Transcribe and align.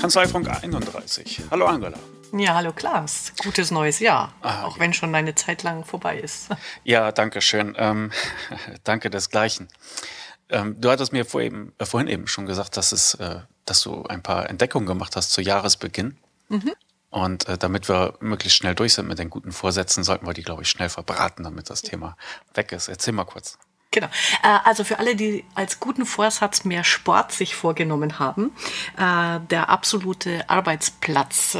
Kanzleifunk 0.00 0.48
31. 0.48 1.42
Hallo 1.50 1.66
Angela. 1.66 1.98
Ja, 2.32 2.54
hallo 2.54 2.72
Klaus. 2.72 3.32
Gutes 3.42 3.70
neues 3.70 4.00
Jahr, 4.00 4.34
ah, 4.42 4.64
auch 4.64 4.76
ja. 4.76 4.80
wenn 4.80 4.92
schon 4.92 5.14
eine 5.14 5.34
Zeit 5.34 5.62
lang 5.62 5.84
vorbei 5.84 6.18
ist. 6.18 6.48
Ja, 6.84 7.12
danke 7.12 7.40
schön. 7.40 7.74
Ähm, 7.78 8.10
danke 8.84 9.10
desgleichen. 9.10 9.68
Ähm, 10.48 10.80
du 10.80 10.90
hattest 10.90 11.12
mir 11.12 11.24
vor 11.24 11.40
eben, 11.40 11.72
äh, 11.78 11.84
vorhin 11.84 12.08
eben 12.08 12.26
schon 12.26 12.46
gesagt, 12.46 12.76
dass, 12.76 12.92
es, 12.92 13.14
äh, 13.14 13.40
dass 13.64 13.82
du 13.82 14.04
ein 14.04 14.22
paar 14.22 14.48
Entdeckungen 14.48 14.86
gemacht 14.86 15.16
hast 15.16 15.32
zu 15.32 15.40
Jahresbeginn. 15.40 16.16
Mhm. 16.48 16.72
Und 17.10 17.48
äh, 17.48 17.56
damit 17.56 17.88
wir 17.88 18.14
möglichst 18.20 18.58
schnell 18.58 18.74
durch 18.74 18.94
sind 18.94 19.08
mit 19.08 19.18
den 19.18 19.30
guten 19.30 19.52
Vorsätzen, 19.52 20.04
sollten 20.04 20.26
wir 20.26 20.34
die, 20.34 20.42
glaube 20.42 20.62
ich, 20.62 20.70
schnell 20.70 20.88
verbraten, 20.88 21.44
damit 21.44 21.70
das 21.70 21.82
Thema 21.82 22.16
weg 22.54 22.72
ist. 22.72 22.88
Erzähl 22.88 23.14
mal 23.14 23.24
kurz. 23.24 23.58
Genau. 23.90 24.08
Äh, 24.42 24.58
also 24.64 24.84
für 24.84 24.98
alle, 24.98 25.16
die 25.16 25.44
als 25.54 25.80
guten 25.80 26.04
Vorsatz 26.04 26.64
mehr 26.64 26.84
Sport 26.84 27.32
sich 27.32 27.54
vorgenommen 27.54 28.18
haben, 28.18 28.52
äh, 28.98 29.40
der 29.48 29.70
absolute 29.70 30.48
Arbeitsplatz 30.48 31.56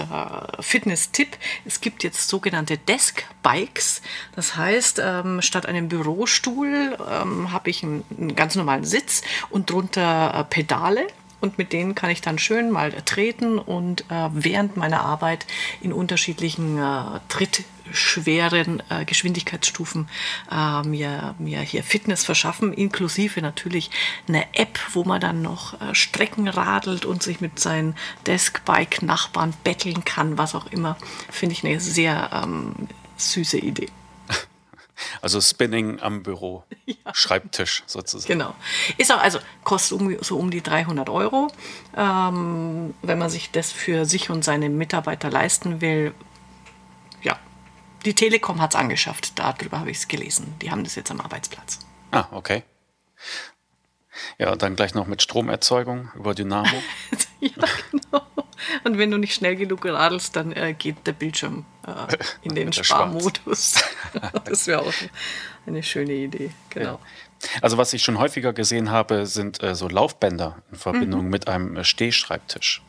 äh. 0.59 1.38
Es 1.64 1.80
gibt 1.80 2.04
jetzt 2.04 2.28
sogenannte 2.28 2.77
Desk 2.77 3.24
Bikes. 3.42 4.02
Das 4.37 4.56
heißt, 4.56 5.01
ähm, 5.02 5.41
statt 5.41 5.64
einem 5.64 5.88
Bürostuhl 5.88 6.98
ähm, 7.10 7.51
habe 7.51 7.70
ich 7.70 7.82
einen 7.82 8.34
ganz 8.37 8.56
normalen 8.56 8.84
Sitz 8.84 9.23
und 9.48 9.70
drunter 9.70 10.46
Pedale 10.51 11.06
und 11.41 11.59
mit 11.59 11.73
denen 11.73 11.95
kann 11.95 12.10
ich 12.10 12.20
dann 12.20 12.38
schön 12.38 12.70
mal 12.70 12.92
treten 13.05 13.59
und 13.59 14.02
äh, 14.10 14.29
während 14.33 14.77
meiner 14.77 15.01
Arbeit 15.01 15.46
in 15.80 15.92
unterschiedlichen 15.92 16.79
äh, 16.79 17.20
trittschweren 17.29 18.83
äh, 18.88 19.05
Geschwindigkeitsstufen 19.05 20.09
äh, 20.51 20.82
mir, 20.82 21.34
mir 21.38 21.60
hier 21.60 21.82
Fitness 21.82 22.24
verschaffen, 22.24 22.73
inklusive 22.73 23.41
natürlich 23.41 23.91
eine 24.27 24.52
App, 24.55 24.79
wo 24.93 25.05
man 25.05 25.20
dann 25.20 25.43
noch 25.43 25.80
äh, 25.80 25.95
Strecken 25.95 26.48
radelt 26.48 27.04
und 27.04 27.23
sich 27.23 27.40
mit 27.40 27.59
seinen 27.59 27.95
Deskbike-Nachbarn 28.27 29.55
betteln 29.62 30.05
kann, 30.05 30.38
was 30.38 30.55
auch 30.55 30.66
immer, 30.66 30.96
finde 31.30 31.52
ich 31.52 31.65
eine 31.65 31.80
sehr 31.80 32.30
ähm, 32.32 32.74
süße 33.16 33.59
Idee. 33.59 33.88
Also 35.23 35.41
Spinning 35.41 36.01
am 36.01 36.23
Büro, 36.23 36.65
ja. 36.87 36.96
Schreibtisch 37.13 37.82
sozusagen. 37.87 38.32
Genau. 38.32 38.54
Ist 38.96 39.13
auch, 39.13 39.21
also 39.21 39.38
kostet 39.65 40.01
um, 40.01 40.16
so 40.23 40.37
um 40.38 40.51
die 40.51 40.63
300 40.63 41.09
Euro. 41.09 41.49
Ähm, 41.96 42.95
wenn 43.02 43.18
man 43.18 43.30
sich 43.30 43.51
das 43.51 43.73
für 43.73 44.05
sich 44.05 44.30
und 44.30 44.45
seine 44.45 44.68
Mitarbeiter 44.68 45.30
leisten 45.30 45.80
will, 45.80 46.15
ja. 47.23 47.38
Die 48.05 48.15
Telekom 48.15 48.60
hat 48.60 48.74
es 48.74 48.80
angeschafft, 48.80 49.38
darüber 49.38 49.80
habe 49.80 49.90
ich 49.90 49.99
es 49.99 50.09
gelesen. 50.09 50.55
Die 50.63 50.71
haben 50.71 50.85
das 50.85 50.95
jetzt 50.95 51.10
am 51.10 51.21
Arbeitsplatz. 51.21 51.80
Ah, 52.10 52.27
okay. 52.30 52.62
Ja, 54.38 54.55
dann 54.57 54.77
gleich 54.77 54.95
noch 54.95 55.07
mit 55.07 55.23
Stromerzeugung 55.23 56.10
über 56.15 56.35
Dynamo. 56.35 56.83
ja, 57.40 57.51
genau. 57.90 58.23
Und 58.84 58.98
wenn 58.98 59.10
du 59.10 59.18
nicht 59.18 59.34
schnell 59.34 59.56
genug 59.56 59.84
radelst, 59.84 60.37
dann 60.37 60.52
äh, 60.52 60.74
geht 60.74 61.06
der 61.06 61.12
Bildschirm 61.12 61.64
äh, 61.87 62.16
in 62.42 62.54
den 62.54 62.73
Sparmodus. 62.73 63.82
das 64.44 64.66
wäre 64.66 64.82
auch 64.82 64.94
eine 65.66 65.82
schöne 65.82 66.12
Idee, 66.12 66.50
genau. 66.70 66.92
Ja. 66.92 66.98
Also 67.62 67.78
was 67.78 67.92
ich 67.92 68.03
schon 68.03 68.19
häufiger 68.19 68.53
gesehen 68.53 68.91
habe, 68.91 69.26
sind 69.26 69.62
äh, 69.62 69.75
so 69.75 69.88
Laufbänder 69.88 70.60
in 70.72 70.78
Verbindung 70.78 71.25
mhm. 71.25 71.31
mit 71.31 71.48
einem 71.48 71.76
äh, 71.76 71.84
Stehschreibtisch. 71.84 72.82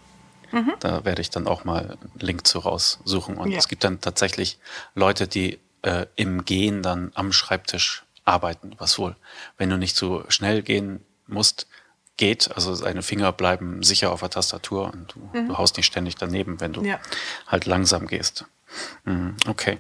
Mhm. 0.51 0.73
Da 0.79 1.05
werde 1.05 1.21
ich 1.21 1.29
dann 1.29 1.47
auch 1.47 1.63
mal 1.63 1.81
einen 1.81 2.11
Link 2.19 2.47
zu 2.47 2.59
raussuchen. 2.59 3.37
Und 3.37 3.51
ja. 3.51 3.59
es 3.59 3.67
gibt 3.67 3.83
dann 3.83 4.01
tatsächlich 4.01 4.57
Leute, 4.95 5.27
die 5.27 5.59
äh, 5.83 6.07
im 6.15 6.45
Gehen 6.45 6.81
dann 6.81 7.11
am 7.13 7.31
Schreibtisch 7.31 8.03
arbeiten, 8.25 8.73
was 8.77 8.97
wohl, 8.97 9.15
wenn 9.57 9.69
du 9.69 9.77
nicht 9.77 9.95
so 9.95 10.23
schnell 10.29 10.61
gehen 10.61 11.05
musst, 11.27 11.67
geht. 12.19 12.51
Also 12.53 12.75
deine 12.75 13.01
Finger 13.01 13.31
bleiben 13.31 13.81
sicher 13.81 14.11
auf 14.11 14.19
der 14.19 14.29
Tastatur 14.29 14.93
und 14.93 15.15
du, 15.15 15.39
mhm. 15.39 15.47
du 15.47 15.57
haust 15.57 15.77
nicht 15.77 15.87
ständig 15.87 16.15
daneben, 16.15 16.59
wenn 16.59 16.73
du 16.73 16.83
ja. 16.83 16.99
halt 17.47 17.65
langsam 17.65 18.05
gehst. 18.05 18.45
Mhm, 19.05 19.37
okay. 19.47 19.79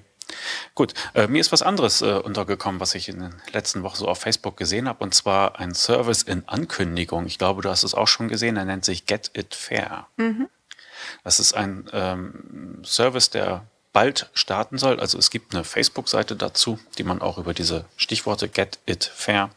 Gut, 0.73 0.93
äh, 1.15 1.27
mir 1.27 1.41
ist 1.41 1.51
was 1.51 1.61
anderes 1.61 2.01
äh, 2.01 2.13
untergekommen, 2.13 2.79
was 2.79 2.95
ich 2.95 3.09
in 3.09 3.19
den 3.19 3.35
letzten 3.51 3.83
Wochen 3.83 3.97
so 3.97 4.07
auf 4.07 4.19
Facebook 4.19 4.57
gesehen 4.57 4.87
habe, 4.87 5.03
und 5.03 5.13
zwar 5.13 5.59
ein 5.59 5.73
Service 5.73 6.23
in 6.23 6.47
Ankündigung. 6.47 7.25
Ich 7.25 7.37
glaube, 7.37 7.61
du 7.61 7.69
hast 7.69 7.83
es 7.83 7.93
auch 7.93 8.07
schon 8.07 8.29
gesehen, 8.29 8.55
er 8.55 8.65
nennt 8.65 8.85
sich 8.85 9.05
Get 9.05 9.31
It 9.33 9.53
Fair. 9.53 10.07
Mhm. 10.17 10.47
Das 11.23 11.39
ist 11.39 11.53
ein 11.53 11.89
ähm, 11.91 12.81
Service, 12.85 13.31
der 13.31 13.65
bald 13.91 14.29
starten 14.33 14.77
soll. 14.77 14.99
Also 14.99 15.17
es 15.17 15.31
gibt 15.31 15.53
eine 15.53 15.63
Facebook-Seite 15.63 16.35
dazu, 16.35 16.79
die 16.97 17.03
man 17.03 17.21
auch 17.21 17.37
über 17.37 17.53
diese 17.53 17.85
Stichworte 17.97 18.47
Get 18.47 18.79
It 18.85 19.03
Fair 19.03 19.49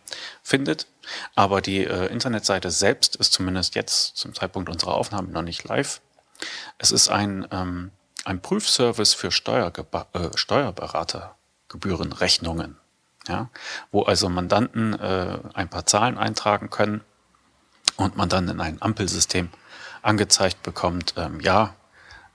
findet. 0.42 0.86
Aber 1.34 1.60
die 1.60 1.84
äh, 1.84 2.06
Internetseite 2.06 2.70
selbst 2.70 3.16
ist 3.16 3.32
zumindest 3.32 3.74
jetzt 3.74 4.16
zum 4.16 4.32
Zeitpunkt 4.34 4.68
unserer 4.68 4.94
Aufnahme 4.94 5.28
noch 5.28 5.42
nicht 5.42 5.64
live. 5.64 6.00
Es 6.78 6.92
ist 6.92 7.08
ein, 7.08 7.46
ähm, 7.50 7.90
ein 8.24 8.40
Prüfservice 8.40 9.14
für 9.14 9.30
Steuergeba 9.30 10.06
äh, 10.12 10.28
Steuerberatergebührenrechnungen, 10.34 12.76
ja, 13.28 13.48
wo 13.90 14.02
also 14.02 14.28
Mandanten 14.28 14.98
äh, 14.98 15.38
ein 15.54 15.68
paar 15.68 15.86
Zahlen 15.86 16.18
eintragen 16.18 16.70
können 16.70 17.02
und 17.96 18.16
man 18.16 18.28
dann 18.28 18.48
in 18.48 18.60
ein 18.60 18.82
Ampelsystem 18.82 19.50
angezeigt 20.02 20.62
bekommt, 20.62 21.14
ähm, 21.16 21.40
ja, 21.40 21.74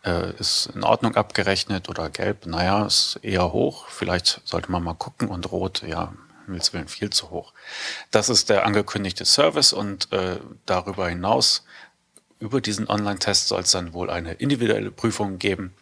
äh, 0.06 0.32
ist 0.38 0.68
in 0.74 0.84
Ordnung 0.84 1.16
abgerechnet 1.16 1.90
oder 1.90 2.10
gelb, 2.10 2.46
naja, 2.46 2.86
ist 2.86 3.20
eher 3.22 3.52
hoch, 3.52 3.88
vielleicht 3.90 4.42
sollte 4.46 4.72
man 4.72 4.84
mal 4.84 4.94
gucken 4.94 5.28
und 5.28 5.52
rot, 5.52 5.84
ja, 5.86 6.14
Himmels 6.48 6.74
Willen 6.74 6.88
viel 6.88 7.10
zu 7.12 7.30
hoch. 7.30 7.54
Das 8.10 8.30
ist 8.30 8.50
der 8.50 8.66
angekündigte 8.66 9.26
Service 9.26 9.74
und 9.74 10.12
äh, 10.12 10.40
darüber 10.66 11.08
hinaus, 11.08 11.66
über 12.40 12.62
diesen 12.62 12.88
Online-Test 12.88 13.48
soll 13.48 13.62
es 13.62 13.72
dann 13.72 13.94
wohl 13.94 14.10
eine 14.10 14.34
individuelle 14.34 14.92
Prüfung 14.92 15.38
geben. 15.38 15.74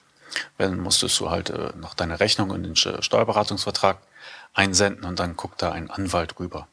Wenn 0.58 0.80
musstest 0.80 1.20
du 1.20 1.30
halt 1.30 1.50
äh, 1.50 1.72
noch 1.78 1.94
deine 1.94 2.20
Rechnung 2.20 2.54
in 2.54 2.64
den 2.64 2.76
Steuerberatungsvertrag 2.76 4.00
einsenden 4.54 5.06
und 5.06 5.20
dann 5.20 5.36
guckt 5.36 5.62
da 5.62 5.72
ein 5.72 5.90
Anwalt 5.90 6.40
rüber. 6.40 6.68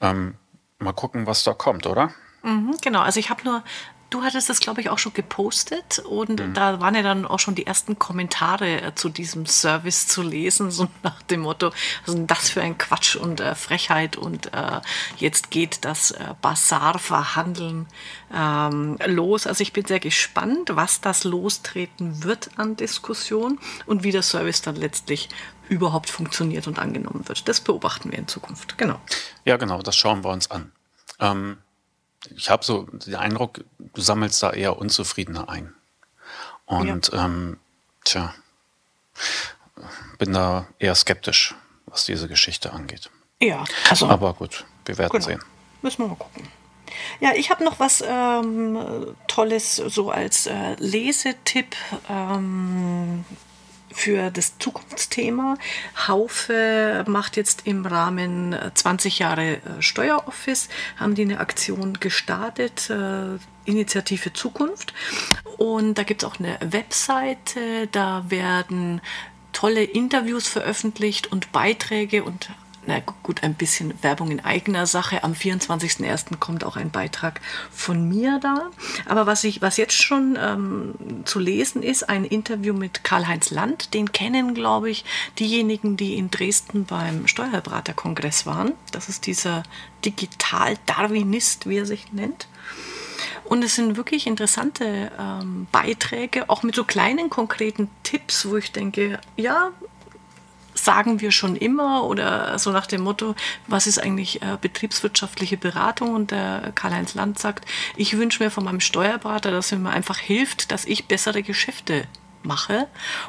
Ähm, 0.00 0.34
mal 0.78 0.92
gucken, 0.92 1.26
was 1.26 1.44
da 1.44 1.52
kommt, 1.52 1.86
oder? 1.86 2.12
Mhm, 2.42 2.76
genau, 2.82 3.00
also 3.00 3.20
ich 3.20 3.30
habe 3.30 3.44
nur 3.44 3.62
Du 4.10 4.24
hattest 4.24 4.48
das, 4.48 4.58
glaube 4.58 4.80
ich, 4.80 4.90
auch 4.90 4.98
schon 4.98 5.12
gepostet 5.12 6.00
und 6.00 6.40
mhm. 6.40 6.52
da 6.52 6.80
waren 6.80 6.96
ja 6.96 7.02
dann 7.02 7.24
auch 7.24 7.38
schon 7.38 7.54
die 7.54 7.66
ersten 7.66 7.96
Kommentare 7.96 8.82
äh, 8.82 8.94
zu 8.96 9.08
diesem 9.08 9.46
Service 9.46 10.08
zu 10.08 10.22
lesen, 10.22 10.72
so 10.72 10.88
nach 11.04 11.22
dem 11.22 11.42
Motto, 11.42 11.70
was 12.04 12.16
ist 12.16 12.26
das 12.26 12.50
für 12.50 12.60
ein 12.60 12.76
Quatsch 12.76 13.14
und 13.14 13.40
äh, 13.40 13.54
Frechheit 13.54 14.16
und 14.16 14.52
äh, 14.52 14.80
jetzt 15.16 15.52
geht 15.52 15.84
das 15.84 16.10
äh, 16.10 16.34
Basar-Verhandeln 16.42 17.86
ähm, 18.34 18.98
los. 19.06 19.46
Also 19.46 19.62
ich 19.62 19.72
bin 19.72 19.86
sehr 19.86 20.00
gespannt, 20.00 20.70
was 20.72 21.00
das 21.00 21.22
lostreten 21.22 22.24
wird 22.24 22.50
an 22.56 22.74
Diskussion 22.74 23.60
und 23.86 24.02
wie 24.02 24.10
der 24.10 24.22
Service 24.22 24.60
dann 24.60 24.74
letztlich 24.74 25.28
überhaupt 25.68 26.10
funktioniert 26.10 26.66
und 26.66 26.80
angenommen 26.80 27.28
wird. 27.28 27.48
Das 27.48 27.60
beobachten 27.60 28.10
wir 28.10 28.18
in 28.18 28.26
Zukunft. 28.26 28.76
Genau. 28.76 29.00
Ja, 29.44 29.56
genau, 29.56 29.82
das 29.82 29.94
schauen 29.94 30.24
wir 30.24 30.30
uns 30.30 30.50
an. 30.50 30.72
Ähm 31.20 31.58
ich 32.36 32.50
habe 32.50 32.64
so 32.64 32.82
den 32.82 33.14
Eindruck, 33.14 33.64
du 33.78 34.00
sammelst 34.00 34.42
da 34.42 34.52
eher 34.52 34.78
Unzufriedene 34.78 35.48
ein. 35.48 35.74
Und 36.66 37.12
ja. 37.12 37.24
ähm, 37.24 37.58
tja, 38.04 38.34
bin 40.18 40.32
da 40.32 40.66
eher 40.78 40.94
skeptisch, 40.94 41.54
was 41.86 42.04
diese 42.04 42.28
Geschichte 42.28 42.72
angeht. 42.72 43.10
Ja, 43.40 43.64
also. 43.88 44.06
Aber 44.06 44.34
gut, 44.34 44.64
wir 44.84 44.98
werden 44.98 45.12
genau. 45.12 45.24
sehen. 45.24 45.42
Müssen 45.82 46.02
wir 46.02 46.08
mal 46.08 46.16
gucken. 46.16 46.46
Ja, 47.20 47.32
ich 47.34 47.50
habe 47.50 47.64
noch 47.64 47.80
was 47.80 48.02
ähm, 48.06 49.16
Tolles 49.28 49.76
so 49.76 50.10
als 50.10 50.46
äh, 50.46 50.74
Lesetipp. 50.78 51.74
Ähm, 52.08 53.24
für 53.92 54.30
das 54.30 54.58
Zukunftsthema. 54.58 55.56
Haufe 56.08 57.04
macht 57.08 57.36
jetzt 57.36 57.66
im 57.66 57.86
Rahmen 57.86 58.56
20 58.74 59.20
äh, 59.20 59.22
Jahre 59.22 59.52
äh, 59.54 59.60
Steueroffice, 59.80 60.68
haben 60.96 61.14
die 61.14 61.22
eine 61.22 61.40
Aktion 61.40 61.94
gestartet, 62.00 62.90
äh, 62.90 63.38
Initiative 63.64 64.32
Zukunft. 64.32 64.94
Und 65.58 65.98
da 65.98 66.02
gibt 66.02 66.22
es 66.22 66.28
auch 66.28 66.38
eine 66.38 66.58
Webseite, 66.60 67.88
da 67.92 68.24
werden 68.28 69.00
tolle 69.52 69.82
Interviews 69.82 70.48
veröffentlicht 70.48 71.30
und 71.30 71.52
Beiträge 71.52 72.22
und 72.24 72.50
na 72.86 73.00
gut, 73.22 73.42
ein 73.42 73.54
bisschen 73.54 73.92
Werbung 74.02 74.30
in 74.30 74.44
eigener 74.44 74.86
Sache. 74.86 75.22
Am 75.22 75.32
24.01. 75.32 76.36
kommt 76.38 76.64
auch 76.64 76.76
ein 76.76 76.90
Beitrag 76.90 77.40
von 77.70 78.08
mir 78.08 78.40
da. 78.42 78.70
Aber 79.06 79.26
was, 79.26 79.44
ich, 79.44 79.60
was 79.60 79.76
jetzt 79.76 80.00
schon 80.00 80.38
ähm, 80.40 80.94
zu 81.24 81.38
lesen 81.38 81.82
ist, 81.82 82.08
ein 82.08 82.24
Interview 82.24 82.72
mit 82.72 83.04
Karl-Heinz 83.04 83.50
Land. 83.50 83.92
Den 83.94 84.12
kennen, 84.12 84.54
glaube 84.54 84.90
ich, 84.90 85.04
diejenigen, 85.38 85.96
die 85.96 86.16
in 86.16 86.30
Dresden 86.30 86.84
beim 86.84 87.26
Steuerberaterkongress 87.26 88.46
waren. 88.46 88.72
Das 88.92 89.08
ist 89.08 89.26
dieser 89.26 89.62
Digital-Darwinist, 90.04 91.68
wie 91.68 91.78
er 91.78 91.86
sich 91.86 92.12
nennt. 92.12 92.48
Und 93.44 93.64
es 93.64 93.74
sind 93.74 93.96
wirklich 93.96 94.26
interessante 94.26 95.10
ähm, 95.18 95.66
Beiträge, 95.72 96.48
auch 96.48 96.62
mit 96.62 96.74
so 96.74 96.84
kleinen 96.84 97.30
konkreten 97.30 97.90
Tipps, 98.04 98.46
wo 98.46 98.56
ich 98.56 98.72
denke, 98.72 99.20
ja, 99.36 99.72
sagen 100.84 101.20
wir 101.20 101.30
schon 101.30 101.56
immer 101.56 102.04
oder 102.04 102.58
so 102.58 102.70
nach 102.70 102.86
dem 102.86 103.02
Motto, 103.02 103.34
was 103.66 103.86
ist 103.86 103.98
eigentlich 103.98 104.42
äh, 104.42 104.56
betriebswirtschaftliche 104.60 105.56
Beratung? 105.56 106.14
Und 106.14 106.30
der 106.30 106.72
Karl-Heinz 106.74 107.14
Land 107.14 107.38
sagt, 107.38 107.66
ich 107.96 108.16
wünsche 108.16 108.42
mir 108.42 108.50
von 108.50 108.64
meinem 108.64 108.80
Steuerberater, 108.80 109.50
dass 109.50 109.72
er 109.72 109.78
mir 109.78 109.90
einfach 109.90 110.18
hilft, 110.18 110.72
dass 110.72 110.84
ich 110.84 111.06
bessere 111.06 111.42
Geschäfte 111.42 112.04
mache. 112.42 112.86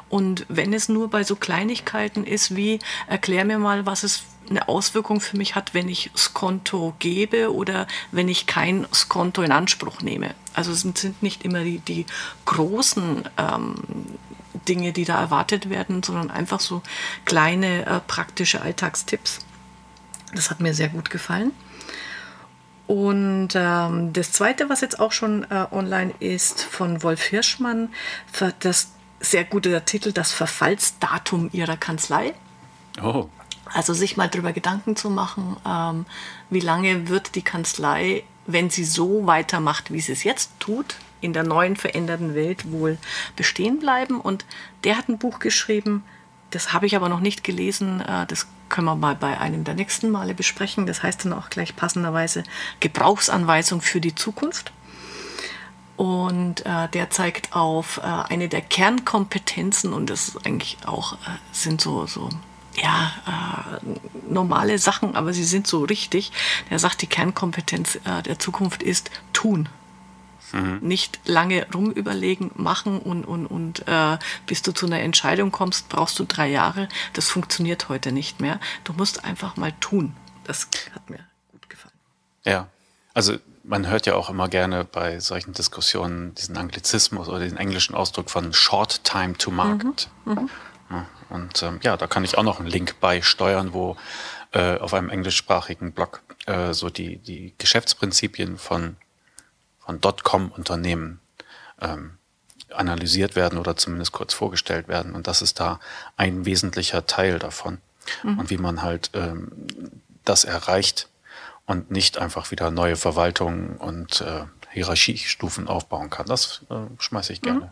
Und 0.10 0.46
wenn 0.48 0.74
es 0.74 0.90
nur 0.90 1.10
bei 1.10 1.24
so 1.24 1.36
Kleinigkeiten 1.36 2.24
ist 2.24 2.56
wie, 2.56 2.80
erklär 3.08 3.46
mir 3.46 3.60
mal, 3.60 3.86
was 3.86 4.04
es 4.04 4.24
eine 4.50 4.68
Auswirkung 4.68 5.22
für 5.22 5.38
mich 5.38 5.56
hat, 5.56 5.74
wenn 5.74 5.88
ich 5.88 6.12
Skonto 6.16 6.94
gebe 7.00 7.54
oder 7.54 7.88
wenn 8.12 8.28
ich 8.28 8.48
kein 8.48 8.86
Skonto 8.94 9.42
in 9.42 9.52
Anspruch 9.52 10.02
nehme. 10.02 10.34
Also 10.54 10.72
es 10.72 10.82
sind 10.82 11.22
nicht 11.24 11.44
immer 11.44 11.64
die, 11.64 11.80
die 11.80 12.06
großen 12.46 13.30
ähm, 13.38 13.76
Dinge, 14.68 14.94
die 14.94 15.06
da 15.06 15.20
erwartet 15.20 15.70
werden, 15.70 16.04
sondern 16.04 16.32
einfach 16.32 16.60
so 16.60 16.82
kleine 17.26 17.86
äh, 17.86 18.00
praktische 18.06 18.62
Alltagstipps. 18.62 19.40
Das 20.34 20.50
hat 20.50 20.60
mir 20.60 20.74
sehr 20.74 20.90
gut 20.90 21.10
gefallen. 21.10 21.52
Und 22.88 23.50
ähm, 23.56 24.12
das 24.12 24.34
zweite, 24.34 24.70
was 24.70 24.82
jetzt 24.82 25.00
auch 25.00 25.12
schon 25.12 25.44
äh, 25.50 25.66
online 25.72 26.14
ist, 26.20 26.62
von 26.62 27.04
Wolf 27.04 27.22
Hirschmann, 27.24 27.90
das 28.60 28.92
sehr 29.22 29.46
gute 29.46 29.86
Titel, 29.86 30.12
das 30.12 30.32
Verfallsdatum 30.32 31.50
ihrer 31.54 31.78
Kanzlei. 31.78 32.34
Oh. 33.02 33.30
Also 33.74 33.94
sich 33.94 34.18
mal 34.18 34.28
darüber 34.28 34.52
Gedanken 34.52 34.96
zu 34.96 35.10
machen, 35.10 35.56
ähm, 35.66 36.06
wie 36.50 36.60
lange 36.60 37.08
wird 37.08 37.36
die 37.36 37.44
Kanzlei, 37.44 38.24
wenn 38.46 38.70
sie 38.70 38.84
so 38.84 39.26
weitermacht, 39.26 39.94
wie 39.94 40.02
sie 40.02 40.12
es 40.12 40.24
jetzt 40.24 40.52
tut, 40.60 40.96
in 41.22 41.34
der 41.34 41.44
neuen 41.44 41.76
veränderten 41.76 42.36
Welt 42.36 42.72
wohl 42.72 42.98
bestehen 43.36 43.80
bleiben. 43.80 44.20
Und 44.20 44.46
der 44.84 44.98
hat 44.98 45.08
ein 45.08 45.18
Buch 45.18 45.40
geschrieben, 45.40 46.04
das 46.50 46.74
habe 46.74 46.86
ich 46.86 46.96
aber 46.96 47.10
noch 47.10 47.22
nicht 47.22 47.44
gelesen. 47.44 48.02
Äh, 48.02 48.26
das 48.28 48.48
können 48.70 48.86
wir 48.86 48.96
mal 48.96 49.16
bei 49.16 49.40
einem 49.40 49.64
der 49.64 49.74
nächsten 49.74 50.10
Male 50.10 50.34
besprechen. 50.34 50.86
Das 50.86 51.04
heißt 51.04 51.26
dann 51.26 51.34
auch 51.34 51.50
gleich 51.50 51.76
passenderweise 51.76 52.44
Gebrauchsanweisung 52.80 53.82
für 53.82 54.02
die 54.02 54.16
Zukunft. 54.16 54.72
Und 55.98 56.66
äh, 56.66 56.88
der 56.90 57.10
zeigt 57.10 57.56
auf 57.56 57.98
äh, 57.98 58.02
eine 58.02 58.50
der 58.50 58.62
Kernkompetenzen 58.62 59.94
und 59.94 60.10
das 60.10 60.36
eigentlich 60.46 60.78
auch 60.86 61.14
äh, 61.14 61.18
sind 61.52 61.80
so, 61.80 62.08
so 62.08 62.30
ja, 62.76 63.12
äh, 63.28 64.32
normale 64.32 64.80
Sachen, 64.80 65.16
aber 65.16 65.34
sie 65.34 65.44
sind 65.44 65.68
so 65.68 65.84
richtig. 65.84 66.32
Der 66.70 66.80
sagt, 66.80 67.02
die 67.02 67.08
Kernkompetenz 67.08 68.00
äh, 68.04 68.24
der 68.24 68.40
Zukunft 68.40 68.82
ist 68.82 69.12
tun. 69.34 69.70
Mhm. 70.54 70.80
Nicht 70.82 71.20
lange 71.26 71.68
rumüberlegen, 71.74 72.52
machen 72.56 73.00
und, 73.00 73.24
und, 73.26 73.46
und 73.46 73.88
äh, 73.88 74.18
bis 74.46 74.62
du 74.62 74.72
zu 74.72 74.86
einer 74.86 75.00
Entscheidung 75.00 75.52
kommst, 75.52 75.90
brauchst 75.90 76.20
du 76.20 76.26
drei 76.26 76.50
Jahre. 76.50 76.90
Das 77.14 77.30
funktioniert 77.30 77.90
heute 77.90 78.12
nicht 78.12 78.40
mehr. 78.40 78.60
Du 78.84 78.94
musst 78.94 79.24
einfach 79.24 79.58
mal 79.58 79.74
tun. 79.80 80.16
Das 80.44 80.68
hat 80.94 81.10
mir 81.10 81.20
gut 81.52 81.70
gefallen. 81.70 81.94
Ja, 82.44 82.68
also 83.14 83.38
man 83.64 83.88
hört 83.88 84.06
ja 84.06 84.16
auch 84.16 84.30
immer 84.30 84.50
gerne 84.50 84.86
bei 84.86 85.20
solchen 85.20 85.54
Diskussionen 85.54 86.34
diesen 86.36 86.58
Anglizismus 86.58 87.28
oder 87.28 87.40
den 87.40 87.58
englischen 87.58 87.96
Ausdruck 87.96 88.30
von 88.30 88.54
Short 88.54 89.04
Time 89.04 89.34
to 89.34 89.52
Market. 89.52 90.10
Mhm. 90.26 90.50
Mhm. 90.90 91.06
Und 91.30 91.64
ähm, 91.64 91.80
ja, 91.84 91.96
da 91.98 92.08
kann 92.08 92.24
ich 92.24 92.38
auch 92.38 92.44
noch 92.44 92.60
einen 92.60 92.68
Link 92.68 93.00
beisteuern, 93.00 93.74
wo 93.74 93.96
äh, 94.52 94.78
auf 94.78 94.94
einem 94.94 95.10
englischsprachigen 95.10 95.94
Blog 95.94 96.22
äh, 96.46 96.74
so 96.74 96.90
die, 96.90 97.18
die 97.18 97.54
Geschäftsprinzipien 97.58 98.58
von, 98.58 98.98
von 99.92 100.00
Dotcom-Unternehmen 100.00 101.20
ähm, 101.82 102.12
analysiert 102.70 103.36
werden 103.36 103.60
oder 103.60 103.76
zumindest 103.76 104.14
kurz 104.14 104.34
vorgestellt 104.34 104.88
werden. 104.88 105.14
Und 105.14 105.28
das 105.28 105.42
ist 105.42 105.60
da 105.60 105.82
ein 106.16 106.46
wesentlicher 106.46 107.06
Teil 107.06 107.40
davon. 107.40 107.80
Mhm. 108.24 108.40
Und 108.40 108.50
wie 108.50 108.58
man 108.58 108.82
halt 108.82 109.12
ähm, 109.14 109.52
das 110.24 110.46
erreicht 110.46 111.10
und 111.66 111.92
nicht 111.92 112.18
einfach 112.18 112.52
wieder 112.52 112.72
neue 112.72 112.96
Verwaltungen 112.96 113.76
und 113.76 114.22
äh, 114.22 114.46
Hierarchiestufen 114.72 115.68
aufbauen 115.68 116.10
kann. 116.10 116.26
Das 116.26 116.62
äh, 116.70 116.76
schmeiße 116.98 117.34
ich 117.34 117.42
gerne 117.42 117.70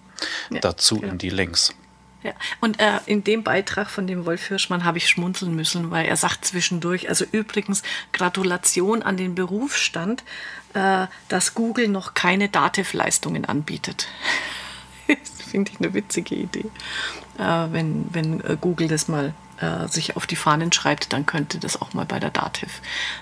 mhm. 0.50 0.56
ja, 0.56 0.60
dazu 0.60 1.00
genau. 1.00 1.14
in 1.14 1.18
die 1.20 1.30
Links. 1.30 1.74
Ja, 2.22 2.34
und 2.60 2.82
äh, 2.82 3.00
in 3.06 3.24
dem 3.24 3.44
Beitrag 3.44 3.90
von 3.90 4.06
dem 4.06 4.26
Wolf 4.26 4.48
Hirschmann 4.48 4.84
habe 4.84 4.98
ich 4.98 5.08
schmunzeln 5.08 5.56
müssen, 5.56 5.90
weil 5.90 6.06
er 6.06 6.18
sagt 6.18 6.44
zwischendurch, 6.44 7.08
also 7.08 7.24
übrigens 7.32 7.82
Gratulation 8.12 9.04
an 9.04 9.16
den 9.16 9.36
Berufsstand, 9.36 10.26
äh, 10.74 11.08
dass 11.28 11.54
Google 11.54 11.88
noch 11.88 12.14
keine 12.14 12.50
Dativ-Leistungen 12.50 13.46
anbietet. 13.46 14.08
das 15.08 15.18
finde 15.50 15.72
ich 15.72 15.80
eine 15.80 15.94
witzige 15.94 16.36
Idee. 16.36 16.66
Äh, 17.38 17.68
wenn, 17.72 18.06
wenn 18.14 18.42
äh, 18.42 18.58
Google 18.60 18.88
das 18.88 19.08
mal 19.08 19.34
äh, 19.60 19.88
sich 19.88 20.16
auf 20.16 20.28
die 20.28 20.36
Fahnen 20.36 20.72
schreibt, 20.72 21.14
dann 21.14 21.26
könnte 21.26 21.60
das 21.60 21.82
auch 21.82 21.94
mal 21.94 22.06
bei 22.06 22.20
der 22.20 22.32
Dativ 22.32 22.82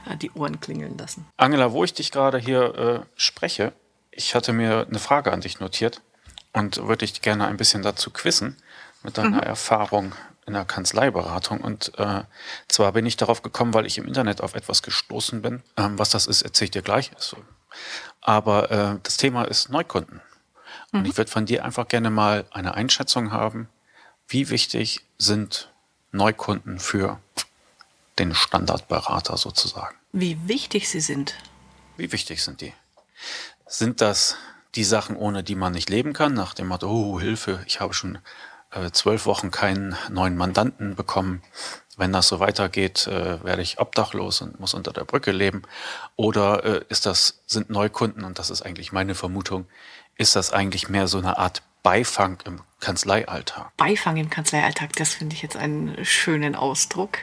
äh, 0.10 0.18
die 0.18 0.32
Ohren 0.32 0.60
klingeln 0.60 0.98
lassen. 0.98 1.26
Angela, 1.38 1.72
wo 1.72 1.84
ich 1.84 1.94
dich 1.94 2.12
gerade 2.12 2.38
hier 2.38 3.06
spreche, 3.16 3.74
ich 4.12 4.34
hatte 4.36 4.54
mir 4.54 4.88
eine 4.90 5.00
Frage 5.00 5.32
an 5.32 5.42
dich 5.42 5.60
notiert 5.60 6.02
und 6.54 6.78
würde 6.78 7.06
dich 7.06 7.22
gerne 7.22 7.48
ein 7.48 7.58
bisschen 7.58 7.84
dazu 7.84 8.10
quissen 8.10 8.58
mit 9.04 9.18
deiner 9.18 9.38
mhm. 9.38 9.44
Erfahrung 9.44 10.14
in 10.48 10.54
der 10.54 10.66
Kanzleiberatung. 10.66 11.62
Und 11.62 11.92
äh, 12.00 12.24
zwar 12.68 12.94
bin 12.94 13.06
ich 13.06 13.18
darauf 13.18 13.44
gekommen, 13.44 13.74
weil 13.74 13.86
ich 13.86 13.98
im 13.98 14.08
Internet 14.08 14.42
auf 14.42 14.56
etwas 14.56 14.82
gestoßen 14.82 15.42
bin. 15.42 15.62
Ähm, 15.76 16.00
was 16.00 16.10
das 16.10 16.26
ist, 16.26 16.42
erzähle 16.42 16.66
ich 16.66 16.72
dir 16.72 16.82
gleich. 16.82 17.12
Also, 17.16 17.38
aber 18.22 18.72
äh, 18.72 19.00
das 19.04 19.18
Thema 19.18 19.44
ist 19.44 19.70
Neukunden. 19.70 20.22
Mhm. 20.92 21.00
Und 21.00 21.06
ich 21.08 21.18
würde 21.18 21.30
von 21.30 21.46
dir 21.46 21.64
einfach 21.64 21.88
gerne 21.88 22.10
mal 22.10 22.46
eine 22.52 22.74
Einschätzung 22.74 23.32
haben, 23.32 23.70
wie 24.28 24.50
wichtig 24.50 25.06
sind 25.18 25.70
Neukunden 26.12 26.80
für 26.80 27.20
den 28.18 28.34
Standardberater 28.34 29.38
sozusagen? 29.38 29.96
Wie 30.12 30.38
wichtig 30.48 30.90
sie 30.90 31.02
sind? 31.02 31.36
Wie 31.98 32.12
wichtig 32.12 32.44
sind 32.44 32.62
die? 32.62 32.74
Sind 33.68 34.02
das 34.02 34.38
die 34.76 34.84
Sachen, 34.84 35.16
ohne 35.16 35.44
die 35.44 35.56
man 35.56 35.74
nicht 35.74 35.90
leben 35.90 36.14
kann, 36.14 36.34
nach 36.34 36.54
dem 36.54 36.68
Motto, 36.68 36.90
oh, 36.90 37.20
Hilfe, 37.20 37.64
ich 37.66 37.80
habe 37.80 37.94
schon 37.94 38.20
äh, 38.72 38.92
zwölf 38.92 39.26
Wochen 39.26 39.50
keinen 39.50 39.96
neuen 40.10 40.36
Mandanten 40.36 40.96
bekommen. 40.96 41.42
Wenn 41.96 42.14
das 42.14 42.28
so 42.28 42.40
weitergeht, 42.40 43.08
äh, 43.08 43.44
werde 43.44 43.62
ich 43.62 43.80
obdachlos 43.80 44.42
und 44.42 44.60
muss 44.60 44.74
unter 44.74 44.92
der 44.92 45.06
Brücke 45.06 45.32
leben. 45.32 45.64
Oder 46.16 46.64
äh, 46.64 46.86
ist 46.90 47.06
das, 47.06 47.42
sind 47.48 47.70
Neukunden, 47.70 48.24
und 48.24 48.40
das 48.40 48.50
ist 48.50 48.62
eigentlich 48.62 48.92
meine 48.92 49.16
Vermutung, 49.16 49.68
ist 50.16 50.36
das 50.36 50.52
eigentlich 50.52 50.90
mehr 50.90 51.08
so 51.08 51.18
eine 51.18 51.38
Art 51.38 51.62
Beifang 51.82 52.40
im 52.46 52.62
Kanzleialltag? 52.82 53.76
Beifang 53.78 54.18
im 54.18 54.30
Kanzleialltag, 54.30 54.94
das 54.98 55.14
finde 55.14 55.36
ich 55.36 55.42
jetzt 55.42 55.56
einen 55.56 56.04
schönen 56.04 56.56
Ausdruck. 56.56 57.20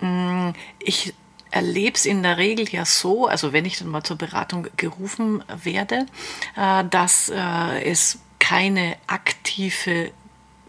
Mm, 0.00 0.50
ich 0.78 1.12
erlebe 1.50 1.96
es 1.96 2.06
in 2.06 2.22
der 2.22 2.38
Regel 2.38 2.68
ja 2.70 2.84
so, 2.86 3.26
also 3.26 3.52
wenn 3.52 3.66
ich 3.66 3.78
dann 3.78 3.88
mal 3.88 4.02
zur 4.02 4.16
Beratung 4.16 4.66
gerufen 4.76 5.42
werde, 5.62 6.04
dass 6.90 7.30
es 7.30 8.18
keine 8.38 8.96
aktive 9.06 10.10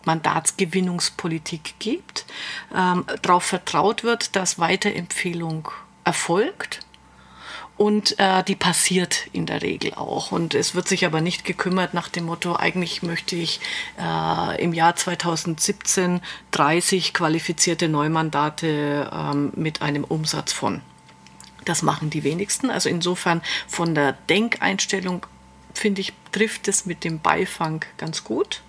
Mandatsgewinnungspolitik 0.06 1.76
gibt, 1.80 2.26
ähm, 2.76 3.06
darauf 3.22 3.44
vertraut 3.44 4.04
wird, 4.04 4.36
dass 4.36 4.60
Weiterempfehlung 4.60 5.70
erfolgt 6.04 6.82
und 7.80 8.20
äh, 8.20 8.44
die 8.44 8.58
passiert 8.58 9.28
in 9.32 9.46
der 9.46 9.62
Regel 9.62 9.94
auch. 9.94 10.34
Und 10.34 10.54
es 10.54 10.76
wird 10.76 10.90
sich 10.90 11.06
aber 11.06 11.22
nicht 11.22 11.46
gekümmert 11.46 11.94
nach 11.94 12.10
dem 12.10 12.26
Motto, 12.26 12.58
eigentlich 12.58 13.04
möchte 13.04 13.38
ich 13.38 13.62
äh, 13.98 14.62
im 14.62 14.74
Jahr 14.74 14.98
2017 14.98 16.20
30 16.52 17.14
qualifizierte 17.14 17.88
Neumandate 17.88 19.10
ähm, 19.14 19.54
mit 19.56 19.82
einem 19.82 20.04
Umsatz 20.04 20.52
von. 20.52 20.82
Das 21.64 21.82
machen 21.82 22.10
die 22.10 22.26
wenigsten. 22.26 22.70
Also 22.70 22.90
insofern 22.90 23.42
von 23.66 23.96
der 23.96 24.12
Denkeinstellung 24.30 25.26
finde 25.74 26.02
ich, 26.02 26.12
trifft 26.34 26.68
es 26.68 26.86
mit 26.86 27.06
dem 27.06 27.20
Beifang 27.20 27.86
ganz 27.98 28.26
gut. 28.26 28.62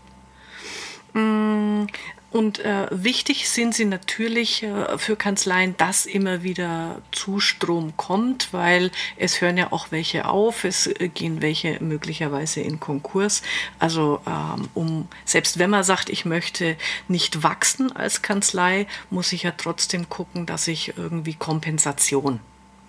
Und 2.31 2.61
äh, 2.61 2.87
wichtig 2.91 3.49
sind 3.49 3.75
sie 3.75 3.85
natürlich 3.85 4.63
äh, 4.63 4.99
für 4.99 5.17
Kanzleien, 5.17 5.77
dass 5.79 6.07
immer 6.07 6.45
wieder 6.45 7.03
Zustrom 7.11 7.97
kommt, 7.97 8.53
weil 8.53 8.93
es 9.17 9.41
hören 9.41 9.57
ja 9.57 9.73
auch 9.73 9.89
welche 9.91 10.27
auf, 10.27 10.65
es 10.65 10.87
äh, 10.87 11.09
gehen 11.09 11.43
welche 11.43 11.83
möglicherweise 11.83 12.61
in 12.61 12.79
Konkurs. 12.79 13.43
Also 13.81 14.21
ähm, 14.27 14.69
um 14.75 15.09
selbst 15.25 15.59
wenn 15.59 15.71
man 15.71 15.83
sagt, 15.83 16.09
ich 16.09 16.25
möchte 16.25 16.77
nicht 17.09 17.43
wachsen 17.43 17.91
als 17.95 18.23
Kanzlei, 18.23 18.87
muss 19.11 19.33
ich 19.33 19.43
ja 19.43 19.53
trotzdem 19.57 20.09
gucken, 20.09 20.47
dass 20.47 20.69
ich 20.69 20.97
irgendwie 20.97 21.35
Kompensation 21.35 22.39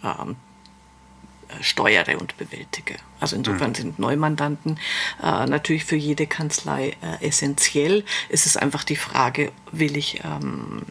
ähm, 0.03 0.35
steuere 1.61 2.19
und 2.19 2.37
bewältige. 2.37 2.95
Also 3.19 3.35
insofern 3.35 3.69
mhm. 3.69 3.75
sind 3.75 3.99
Neumandanten 3.99 4.79
äh, 5.21 5.45
natürlich 5.45 5.85
für 5.85 5.95
jede 5.95 6.27
Kanzlei 6.27 6.95
äh, 7.01 7.27
essentiell. 7.27 8.03
Es 8.29 8.45
ist 8.45 8.57
einfach 8.57 8.83
die 8.83 8.95
Frage, 8.95 9.51
will 9.71 9.97
ich 9.97 10.21
ähm, 10.23 10.83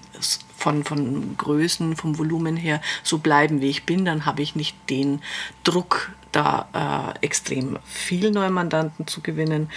von, 0.57 0.85
von 0.85 1.37
Größen, 1.37 1.97
vom 1.97 2.19
Volumen 2.19 2.57
her 2.57 2.81
so 3.03 3.19
bleiben, 3.19 3.61
wie 3.61 3.71
ich 3.71 3.85
bin, 3.85 4.05
dann 4.05 4.27
habe 4.27 4.43
ich 4.43 4.55
nicht 4.55 4.77
den 4.91 5.23
Druck, 5.65 6.13
da 6.33 7.15
äh, 7.21 7.27
extrem 7.27 7.79
viel 7.85 8.31
Neumandanten 8.31 9.07
zu 9.07 9.21
gewinnen. 9.21 9.69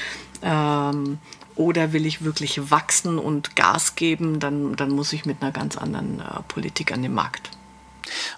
Ähm, 0.44 1.18
Oder 1.56 1.94
will 1.94 2.06
ich 2.06 2.24
wirklich 2.24 2.72
wachsen 2.72 3.20
und 3.20 3.56
Gas 3.56 3.96
geben, 3.96 4.40
dann, 4.40 4.76
dann 4.76 4.92
muss 4.92 5.14
ich 5.14 5.26
mit 5.26 5.42
einer 5.42 5.52
ganz 5.52 5.78
anderen 5.78 6.20
äh, 6.20 6.42
Politik 6.48 6.92
an 6.92 7.02
den 7.02 7.14
Markt. 7.14 7.52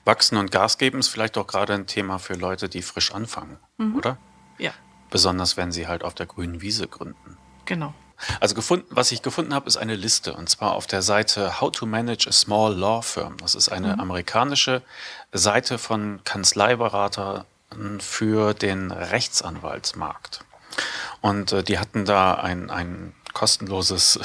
Wachsen 0.03 0.37
und 0.37 0.51
Gas 0.51 0.77
geben 0.77 0.99
ist 0.99 1.07
vielleicht 1.07 1.37
auch 1.37 1.47
gerade 1.47 1.73
ein 1.73 1.87
Thema 1.87 2.19
für 2.19 2.35
Leute, 2.35 2.69
die 2.69 2.81
frisch 2.81 3.13
anfangen, 3.13 3.57
mhm. 3.77 3.95
oder? 3.95 4.17
Ja. 4.57 4.71
Besonders 5.09 5.57
wenn 5.57 5.71
sie 5.71 5.87
halt 5.87 6.03
auf 6.03 6.13
der 6.13 6.25
grünen 6.25 6.61
Wiese 6.61 6.87
gründen. 6.87 7.37
Genau. 7.65 7.93
Also 8.39 8.55
gefunden, 8.55 8.87
was 8.89 9.11
ich 9.11 9.21
gefunden 9.21 9.53
habe, 9.53 9.67
ist 9.67 9.77
eine 9.77 9.95
Liste 9.95 10.33
und 10.33 10.49
zwar 10.49 10.73
auf 10.73 10.87
der 10.87 11.01
Seite 11.01 11.59
How 11.59 11.71
to 11.71 11.85
Manage 11.85 12.29
a 12.29 12.31
Small 12.31 12.73
Law 12.73 13.01
Firm. 13.01 13.37
Das 13.37 13.55
ist 13.55 13.69
eine 13.69 13.93
mhm. 13.93 13.99
amerikanische 13.99 14.81
Seite 15.31 15.77
von 15.77 16.21
Kanzleiberatern 16.23 17.45
für 17.99 18.53
den 18.53 18.91
Rechtsanwaltsmarkt. 18.91 20.45
Und 21.21 21.51
äh, 21.51 21.63
die 21.63 21.79
hatten 21.79 22.05
da 22.05 22.35
ein, 22.35 22.69
ein 22.69 23.13
kostenloses 23.33 24.19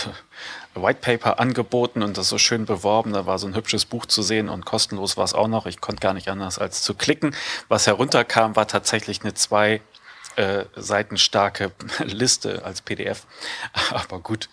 White 0.74 1.00
Paper 1.00 1.40
angeboten 1.40 2.02
und 2.02 2.16
das 2.16 2.28
so 2.28 2.38
schön 2.38 2.64
beworben. 2.64 3.12
Da 3.12 3.26
war 3.26 3.38
so 3.38 3.46
ein 3.46 3.54
hübsches 3.54 3.84
Buch 3.84 4.06
zu 4.06 4.22
sehen 4.22 4.48
und 4.48 4.64
kostenlos 4.64 5.16
war 5.16 5.24
es 5.24 5.34
auch 5.34 5.48
noch. 5.48 5.66
Ich 5.66 5.80
konnte 5.80 6.00
gar 6.00 6.14
nicht 6.14 6.28
anders 6.28 6.58
als 6.58 6.82
zu 6.82 6.94
klicken. 6.94 7.34
Was 7.68 7.86
herunterkam, 7.86 8.56
war 8.56 8.68
tatsächlich 8.68 9.22
eine 9.22 9.34
zwei 9.34 9.80
äh, 10.36 10.64
seitenstarke 10.76 11.72
Liste 12.04 12.64
als 12.64 12.82
PDF. 12.82 13.26
Aber 13.90 14.20
gut. 14.20 14.48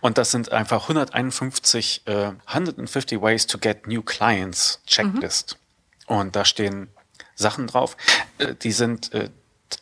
Und 0.00 0.18
das 0.18 0.30
sind 0.30 0.52
einfach 0.52 0.82
151 0.82 2.02
äh, 2.06 2.32
150 2.46 3.20
Ways 3.20 3.46
to 3.46 3.58
Get 3.58 3.86
New 3.86 4.02
Clients 4.02 4.80
Checklist. 4.86 5.58
Mhm. 6.08 6.16
Und 6.16 6.36
da 6.36 6.44
stehen 6.44 6.88
Sachen 7.34 7.66
drauf. 7.66 7.96
Äh, 8.38 8.54
die 8.54 8.72
sind 8.72 9.12
äh, 9.12 9.30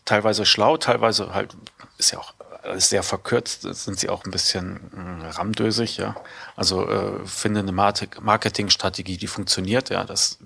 teilweise 0.05 0.45
schlau, 0.47 0.77
teilweise 0.77 1.33
halt, 1.33 1.57
ist 1.99 2.11
ja 2.11 2.19
auch 2.19 2.35
ist 2.75 2.91
sehr 2.91 3.03
verkürzt, 3.03 3.63
sind 3.63 3.99
sie 3.99 4.09
auch 4.09 4.25
ein 4.25 4.31
bisschen 4.31 5.21
äh, 5.23 5.29
ramdösig, 5.29 5.97
ja. 5.97 6.17
Also 6.55 6.89
äh, 6.89 7.27
finde 7.27 7.61
eine 7.61 7.73
Marketingstrategie, 7.73 9.17
die 9.17 9.27
funktioniert, 9.27 9.91
ja. 9.91 10.05
Das, 10.05 10.39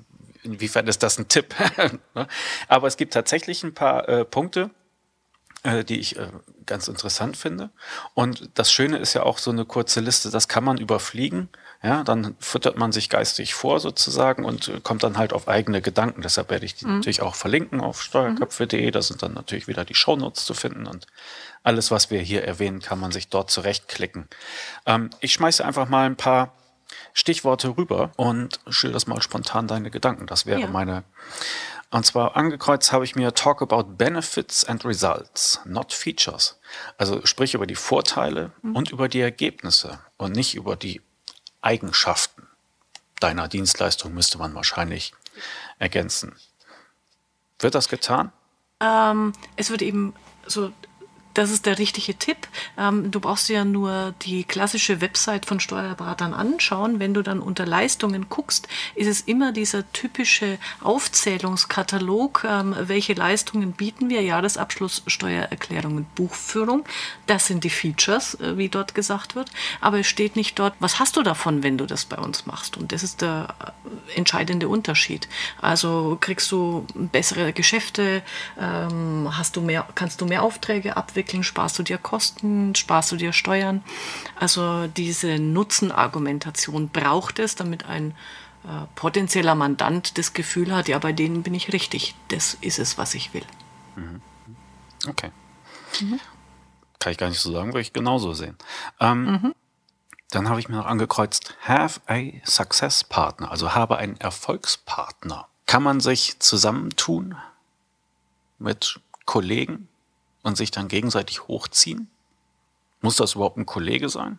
inwiefern 0.42 0.86
ist 0.86 1.02
das 1.02 1.18
ein 1.18 1.28
Tipp? 1.28 1.54
Ne? 2.14 2.26
Aber 2.66 2.88
es 2.88 2.96
gibt 2.96 3.14
tatsächlich 3.14 3.62
ein 3.62 3.74
paar 3.74 4.08
äh, 4.08 4.24
Punkte, 4.24 4.70
äh, 5.62 5.84
die 5.84 6.00
ich 6.00 6.18
äh, 6.18 6.28
ganz 6.66 6.88
interessant 6.88 7.36
finde. 7.36 7.70
Und 8.14 8.50
das 8.54 8.72
Schöne 8.72 8.98
ist 8.98 9.14
ja 9.14 9.22
auch 9.24 9.38
so 9.38 9.50
eine 9.50 9.64
kurze 9.64 10.00
Liste, 10.00 10.30
das 10.30 10.48
kann 10.48 10.64
man 10.64 10.78
überfliegen. 10.78 11.48
Ja, 11.82 12.04
dann 12.04 12.36
füttert 12.38 12.76
man 12.76 12.92
sich 12.92 13.08
geistig 13.08 13.54
vor 13.54 13.80
sozusagen 13.80 14.44
und 14.44 14.68
äh, 14.68 14.80
kommt 14.82 15.02
dann 15.02 15.16
halt 15.16 15.32
auf 15.32 15.48
eigene 15.48 15.80
Gedanken. 15.80 16.20
Deshalb 16.22 16.50
werde 16.50 16.66
ich 16.66 16.74
die 16.74 16.86
mhm. 16.86 16.96
natürlich 16.96 17.22
auch 17.22 17.34
verlinken 17.34 17.80
auf 17.80 18.02
steuerköpfe.de. 18.02 18.90
Da 18.90 19.00
sind 19.00 19.22
dann 19.22 19.32
natürlich 19.32 19.66
wieder 19.66 19.84
die 19.84 19.94
Shownotes 19.94 20.44
zu 20.44 20.54
finden 20.54 20.86
und 20.86 21.06
alles, 21.62 21.90
was 21.90 22.10
wir 22.10 22.20
hier 22.20 22.44
erwähnen, 22.44 22.80
kann 22.80 22.98
man 22.98 23.12
sich 23.12 23.28
dort 23.28 23.50
zurechtklicken. 23.50 24.28
Ähm, 24.86 25.10
ich 25.20 25.32
schmeiße 25.32 25.64
einfach 25.64 25.88
mal 25.88 26.06
ein 26.06 26.16
paar 26.16 26.52
Stichworte 27.12 27.76
rüber 27.76 28.12
und 28.16 28.60
schilderst 28.68 29.08
mal 29.08 29.20
spontan 29.22 29.66
deine 29.66 29.90
Gedanken. 29.90 30.26
Das 30.26 30.46
wäre 30.46 30.60
ja. 30.60 30.66
meine 30.66 31.04
und 31.92 32.06
zwar 32.06 32.36
angekreuzt 32.36 32.92
habe 32.92 33.04
ich 33.04 33.16
mir 33.16 33.34
Talk 33.34 33.62
about 33.62 33.96
Benefits 33.96 34.64
and 34.64 34.84
Results, 34.84 35.60
not 35.64 35.92
Features. 35.92 36.60
Also 36.98 37.26
sprich 37.26 37.54
über 37.54 37.66
die 37.66 37.74
Vorteile 37.74 38.52
mhm. 38.62 38.76
und 38.76 38.92
über 38.92 39.08
die 39.08 39.20
Ergebnisse 39.20 39.98
und 40.16 40.32
nicht 40.32 40.54
über 40.54 40.76
die 40.76 41.02
Eigenschaften 41.62 42.46
deiner 43.18 43.48
Dienstleistung 43.48 44.14
müsste 44.14 44.38
man 44.38 44.54
wahrscheinlich 44.54 45.12
ergänzen. 45.78 46.36
Wird 47.58 47.74
das 47.74 47.88
getan? 47.88 48.32
Ähm, 48.78 49.32
es 49.56 49.70
wird 49.70 49.82
eben 49.82 50.14
so 50.46 50.72
das 51.34 51.50
ist 51.50 51.66
der 51.66 51.78
richtige 51.78 52.14
Tipp. 52.14 52.48
Ähm, 52.76 53.10
du 53.10 53.20
brauchst 53.20 53.48
ja 53.48 53.64
nur 53.64 54.14
die 54.22 54.44
klassische 54.44 55.00
Website 55.00 55.46
von 55.46 55.60
Steuerberatern 55.60 56.34
anschauen. 56.34 56.98
Wenn 56.98 57.14
du 57.14 57.22
dann 57.22 57.40
unter 57.40 57.66
Leistungen 57.66 58.28
guckst, 58.28 58.68
ist 58.94 59.06
es 59.06 59.20
immer 59.22 59.52
dieser 59.52 59.90
typische 59.92 60.58
Aufzählungskatalog. 60.80 62.44
Ähm, 62.48 62.74
welche 62.80 63.14
Leistungen 63.14 63.72
bieten 63.72 64.08
wir? 64.08 64.22
Jahresabschluss, 64.22 65.02
Steuererklärung 65.06 66.06
Buchführung. 66.14 66.84
Das 67.26 67.46
sind 67.46 67.64
die 67.64 67.70
Features, 67.70 68.34
äh, 68.40 68.56
wie 68.56 68.68
dort 68.68 68.94
gesagt 68.94 69.34
wird. 69.34 69.50
Aber 69.80 70.00
es 70.00 70.06
steht 70.06 70.36
nicht 70.36 70.58
dort, 70.58 70.74
was 70.80 70.98
hast 70.98 71.16
du 71.16 71.22
davon, 71.22 71.62
wenn 71.62 71.78
du 71.78 71.86
das 71.86 72.04
bei 72.04 72.16
uns 72.16 72.46
machst? 72.46 72.76
Und 72.76 72.92
das 72.92 73.02
ist 73.02 73.22
der 73.22 73.54
äh, 73.60 74.18
entscheidende 74.18 74.68
Unterschied. 74.68 75.28
Also 75.60 76.18
kriegst 76.20 76.50
du 76.52 76.86
bessere 76.94 77.52
Geschäfte, 77.52 78.22
ähm, 78.58 79.28
hast 79.32 79.56
du 79.56 79.60
mehr, 79.60 79.86
kannst 79.94 80.20
du 80.20 80.26
mehr 80.26 80.42
Aufträge 80.42 80.96
abwickeln 80.96 81.20
abwickeln, 81.30 81.44
sparst 81.44 81.78
du 81.78 81.82
dir 81.82 81.98
Kosten, 81.98 82.74
sparst 82.74 83.12
du 83.12 83.16
dir 83.16 83.32
Steuern. 83.32 83.82
Also 84.38 84.86
diese 84.88 85.38
Nutzenargumentation 85.38 86.88
braucht 86.88 87.38
es, 87.38 87.54
damit 87.54 87.86
ein 87.86 88.14
äh, 88.64 88.86
potenzieller 88.94 89.54
Mandant 89.54 90.18
das 90.18 90.32
Gefühl 90.32 90.74
hat, 90.74 90.88
ja, 90.88 90.98
bei 90.98 91.12
denen 91.12 91.42
bin 91.42 91.54
ich 91.54 91.72
richtig. 91.72 92.14
Das 92.28 92.54
ist 92.60 92.78
es, 92.78 92.98
was 92.98 93.14
ich 93.14 93.32
will. 93.32 93.44
Mhm. 93.96 94.20
Okay. 95.08 95.30
Mhm. 96.00 96.20
Kann 96.98 97.12
ich 97.12 97.18
gar 97.18 97.28
nicht 97.28 97.40
so 97.40 97.52
sagen, 97.52 97.68
würde 97.68 97.80
ich 97.80 97.92
genauso 97.92 98.34
sehen. 98.34 98.56
Ähm, 98.98 99.24
mhm. 99.24 99.54
Dann 100.30 100.48
habe 100.48 100.60
ich 100.60 100.68
mir 100.68 100.76
noch 100.76 100.86
angekreuzt, 100.86 101.56
have 101.66 102.00
a 102.06 102.20
success 102.44 103.02
partner, 103.02 103.50
also 103.50 103.74
habe 103.74 103.96
einen 103.96 104.16
Erfolgspartner. 104.18 105.48
Kann 105.66 105.82
man 105.82 106.00
sich 106.00 106.38
zusammentun 106.38 107.36
mit 108.58 109.00
Kollegen 109.24 109.89
und 110.42 110.56
sich 110.56 110.70
dann 110.70 110.88
gegenseitig 110.88 111.48
hochziehen? 111.48 112.08
Muss 113.00 113.16
das 113.16 113.34
überhaupt 113.34 113.56
ein 113.56 113.66
Kollege 113.66 114.08
sein? 114.08 114.38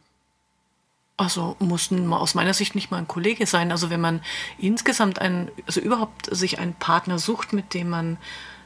Also 1.17 1.55
muss 1.60 1.91
aus 2.10 2.34
meiner 2.34 2.53
Sicht 2.53 2.74
nicht 2.74 2.89
mal 2.89 2.98
ein 2.98 3.08
Kollege 3.08 3.46
sein. 3.46 3.72
Also 3.72 3.89
wenn 3.89 4.01
man 4.01 4.22
insgesamt 4.58 5.20
einen, 5.20 5.51
also 5.67 5.79
überhaupt 5.79 6.36
sich 6.36 6.58
einen 6.60 6.74
Partner 6.74 7.20
sucht, 7.20 7.53
mit 7.53 7.74
dem 7.74 7.89
man 7.89 8.17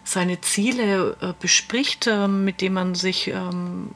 seine 0.05 0.39
Ziele 0.39 1.17
äh, 1.19 1.33
bespricht, 1.39 2.07
äh, 2.07 2.27
mit 2.27 2.61
dem 2.61 2.73
man 2.73 2.95
sich 2.95 3.27
ähm, 3.27 3.89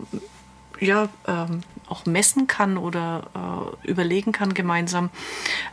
ja 0.79 1.07
ähm, 1.27 1.61
auch 1.87 2.05
messen 2.05 2.47
kann 2.47 2.77
oder 2.77 3.75
äh, 3.85 3.87
überlegen 3.87 4.31
kann 4.31 4.53
gemeinsam, 4.53 5.09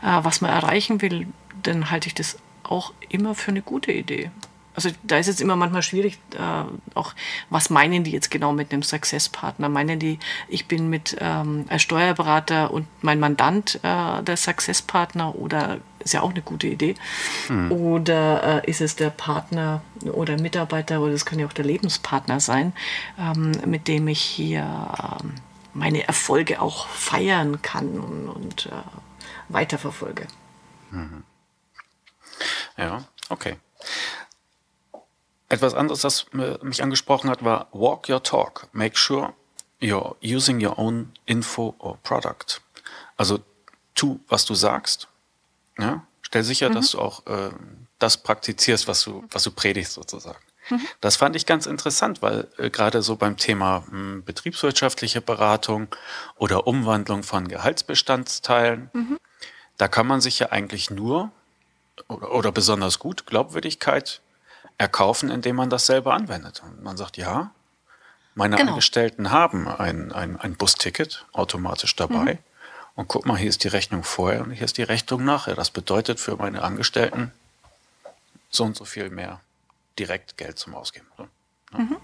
äh, 0.01 0.19
was 0.23 0.41
man 0.41 0.51
erreichen 0.51 1.01
will, 1.01 1.27
dann 1.63 1.89
halte 1.89 2.07
ich 2.07 2.13
das 2.13 2.37
auch 2.63 2.93
immer 3.09 3.35
für 3.35 3.51
eine 3.51 3.61
gute 3.61 3.91
Idee 3.91 4.31
also 4.77 4.91
da 5.01 5.17
ist 5.17 5.25
jetzt 5.25 5.41
immer 5.41 5.55
manchmal 5.55 5.81
schwierig, 5.81 6.19
äh, 6.35 6.63
auch 6.93 7.15
was 7.49 7.71
meinen 7.71 8.03
die 8.03 8.11
jetzt 8.11 8.29
genau 8.29 8.53
mit 8.53 8.71
einem 8.71 8.83
Success-Partner? 8.83 9.69
Meinen 9.69 9.97
die, 9.97 10.19
ich 10.47 10.67
bin 10.67 10.87
mit 10.87 11.17
ähm, 11.19 11.65
als 11.67 11.81
Steuerberater 11.81 12.69
und 12.69 12.85
mein 13.01 13.19
Mandant 13.19 13.79
äh, 13.81 14.21
der 14.21 14.37
Success-Partner 14.37 15.33
oder 15.33 15.79
ist 15.97 16.13
ja 16.13 16.21
auch 16.21 16.29
eine 16.29 16.43
gute 16.43 16.67
Idee. 16.67 16.93
Hm. 17.47 17.71
Oder 17.71 18.63
äh, 18.65 18.69
ist 18.69 18.81
es 18.81 18.95
der 18.95 19.09
Partner 19.09 19.81
oder 20.05 20.39
Mitarbeiter 20.39 21.01
oder 21.01 21.13
es 21.13 21.25
kann 21.25 21.39
ja 21.39 21.47
auch 21.47 21.53
der 21.53 21.65
Lebenspartner 21.65 22.39
sein, 22.39 22.73
ähm, 23.19 23.53
mit 23.65 23.87
dem 23.87 24.07
ich 24.07 24.21
hier 24.21 24.61
ähm, 24.61 25.33
meine 25.73 26.07
Erfolge 26.07 26.61
auch 26.61 26.87
feiern 26.87 27.63
kann 27.63 27.97
und, 27.99 28.29
und 28.29 28.65
äh, 28.67 28.71
weiterverfolge. 29.49 30.27
Mhm. 30.91 31.23
Ja, 32.77 33.05
okay. 33.29 33.57
Etwas 35.49 35.73
anderes, 35.73 36.01
das 36.01 36.25
mich 36.33 36.83
angesprochen 36.83 37.29
hat, 37.29 37.43
war 37.43 37.67
Walk 37.71 38.09
Your 38.09 38.21
Talk. 38.21 38.67
Make 38.73 38.97
sure 38.97 39.33
you're 39.81 40.15
using 40.21 40.63
your 40.63 40.77
own 40.77 41.13
info 41.25 41.75
or 41.79 41.97
product. 42.03 42.61
Also 43.15 43.39
tu, 43.95 44.19
was 44.27 44.45
du 44.45 44.55
sagst. 44.55 45.07
Ja? 45.77 46.05
Stell 46.21 46.43
sicher, 46.43 46.69
mhm. 46.69 46.73
dass 46.73 46.91
du 46.91 46.99
auch 46.99 47.25
äh, 47.27 47.51
das 47.99 48.17
praktizierst, 48.17 48.87
was 48.87 49.03
du, 49.03 49.23
was 49.31 49.43
du 49.43 49.51
predigst 49.51 49.93
sozusagen. 49.93 50.39
Mhm. 50.69 50.87
Das 50.99 51.15
fand 51.15 51.35
ich 51.35 51.45
ganz 51.45 51.65
interessant, 51.65 52.21
weil 52.21 52.47
äh, 52.57 52.69
gerade 52.69 53.01
so 53.01 53.15
beim 53.15 53.37
Thema 53.37 53.83
mh, 53.89 54.23
betriebswirtschaftliche 54.25 55.21
Beratung 55.21 55.87
oder 56.35 56.67
Umwandlung 56.67 57.23
von 57.23 57.47
Gehaltsbestandsteilen, 57.47 58.89
mhm. 58.93 59.17
da 59.77 59.87
kann 59.87 60.07
man 60.07 60.19
sich 60.19 60.39
ja 60.39 60.49
eigentlich 60.49 60.89
nur 60.89 61.31
oder, 62.07 62.31
oder 62.33 62.51
besonders 62.51 62.99
gut 62.99 63.25
Glaubwürdigkeit 63.25 64.21
erkaufen, 64.77 65.29
indem 65.29 65.55
man 65.55 65.69
das 65.69 65.85
selber 65.85 66.13
anwendet. 66.13 66.61
Und 66.63 66.83
man 66.83 66.97
sagt, 66.97 67.17
ja, 67.17 67.51
meine 68.35 68.55
genau. 68.55 68.71
Angestellten 68.71 69.31
haben 69.31 69.67
ein, 69.67 70.11
ein, 70.11 70.39
ein 70.39 70.55
Busticket 70.55 71.25
automatisch 71.33 71.95
dabei. 71.95 72.33
Mhm. 72.33 72.39
Und 72.95 73.07
guck 73.07 73.25
mal, 73.25 73.37
hier 73.37 73.49
ist 73.49 73.63
die 73.63 73.67
Rechnung 73.67 74.03
vorher 74.03 74.41
und 74.41 74.51
hier 74.51 74.65
ist 74.65 74.77
die 74.77 74.83
Rechnung 74.83 75.23
nachher. 75.23 75.55
Das 75.55 75.69
bedeutet 75.69 76.19
für 76.19 76.35
meine 76.35 76.63
Angestellten 76.63 77.31
so 78.49 78.63
und 78.63 78.75
so 78.75 78.85
viel 78.85 79.09
mehr 79.09 79.39
direkt 79.99 80.37
Geld 80.37 80.57
zum 80.57 80.75
Ausgeben. 80.75 81.07
Ne? 81.17 81.27
mhm 81.77 81.97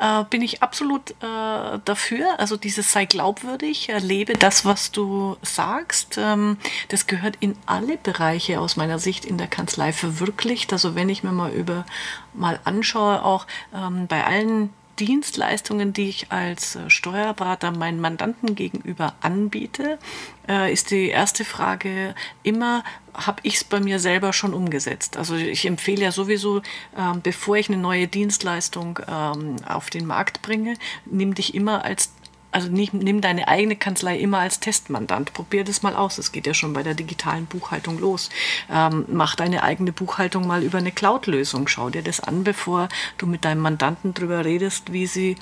äh, 0.00 0.24
bin 0.24 0.42
ich 0.42 0.62
absolut 0.62 1.10
äh, 1.10 1.78
dafür. 1.84 2.40
Also 2.40 2.56
dieses 2.56 2.92
sei 2.92 3.04
glaubwürdig, 3.04 3.90
erlebe 3.90 4.32
das, 4.32 4.64
was 4.64 4.90
du 4.90 5.36
sagst. 5.42 6.16
Ähm, 6.18 6.56
das 6.88 7.06
gehört 7.06 7.36
in 7.40 7.56
alle 7.66 7.96
Bereiche 7.98 8.60
aus 8.60 8.76
meiner 8.76 8.98
Sicht 8.98 9.24
in 9.24 9.38
der 9.38 9.46
Kanzlei 9.46 9.92
verwirklicht. 9.92 10.72
Also 10.72 10.94
wenn 10.94 11.08
ich 11.08 11.22
mir 11.22 11.32
mal 11.32 11.52
über 11.52 11.84
mal 12.32 12.58
anschaue, 12.64 13.24
auch 13.24 13.46
ähm, 13.74 14.06
bei 14.06 14.24
allen 14.24 14.70
Dienstleistungen, 15.00 15.94
die 15.94 16.10
ich 16.10 16.30
als 16.30 16.76
äh, 16.76 16.90
Steuerberater 16.90 17.70
meinen 17.70 18.00
Mandanten 18.00 18.54
gegenüber 18.54 19.14
anbiete, 19.22 19.98
äh, 20.46 20.70
ist 20.70 20.90
die 20.90 21.08
erste 21.08 21.46
Frage 21.46 22.14
immer, 22.42 22.84
habe 23.14 23.40
ich 23.42 23.54
es 23.54 23.64
bei 23.64 23.80
mir 23.80 23.98
selber 23.98 24.34
schon 24.34 24.52
umgesetzt? 24.52 25.16
Also 25.16 25.36
ich 25.36 25.64
empfehle 25.64 26.02
ja 26.02 26.12
sowieso, 26.12 26.60
ähm, 26.98 27.22
bevor 27.22 27.56
ich 27.56 27.68
eine 27.68 27.78
neue 27.78 28.08
Dienstleistung 28.08 29.00
ähm, 29.08 29.56
auf 29.66 29.88
den 29.88 30.06
Markt 30.06 30.42
bringe, 30.42 30.74
nimm 31.06 31.34
dich 31.34 31.54
immer 31.54 31.82
als 31.84 32.12
also 32.52 32.68
nicht, 32.68 32.94
nimm 32.94 33.20
deine 33.20 33.48
eigene 33.48 33.76
Kanzlei 33.76 34.18
immer 34.18 34.38
als 34.38 34.60
Testmandant. 34.60 35.32
Probier 35.32 35.64
das 35.64 35.82
mal 35.82 35.94
aus. 35.94 36.16
Das 36.16 36.32
geht 36.32 36.46
ja 36.46 36.54
schon 36.54 36.72
bei 36.72 36.82
der 36.82 36.94
digitalen 36.94 37.46
Buchhaltung 37.46 37.98
los. 37.98 38.30
Ähm, 38.70 39.04
mach 39.08 39.36
deine 39.36 39.62
eigene 39.62 39.92
Buchhaltung 39.92 40.46
mal 40.46 40.62
über 40.62 40.78
eine 40.78 40.92
Cloud-Lösung. 40.92 41.68
Schau 41.68 41.90
dir 41.90 42.02
das 42.02 42.20
an, 42.20 42.44
bevor 42.44 42.88
du 43.18 43.26
mit 43.26 43.44
deinem 43.44 43.60
Mandanten 43.60 44.14
darüber 44.14 44.44
redest, 44.44 44.92
wie 44.92 45.06
sie 45.06 45.36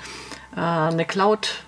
äh, 0.55 0.59
eine 0.59 1.05
Cloud 1.05 1.63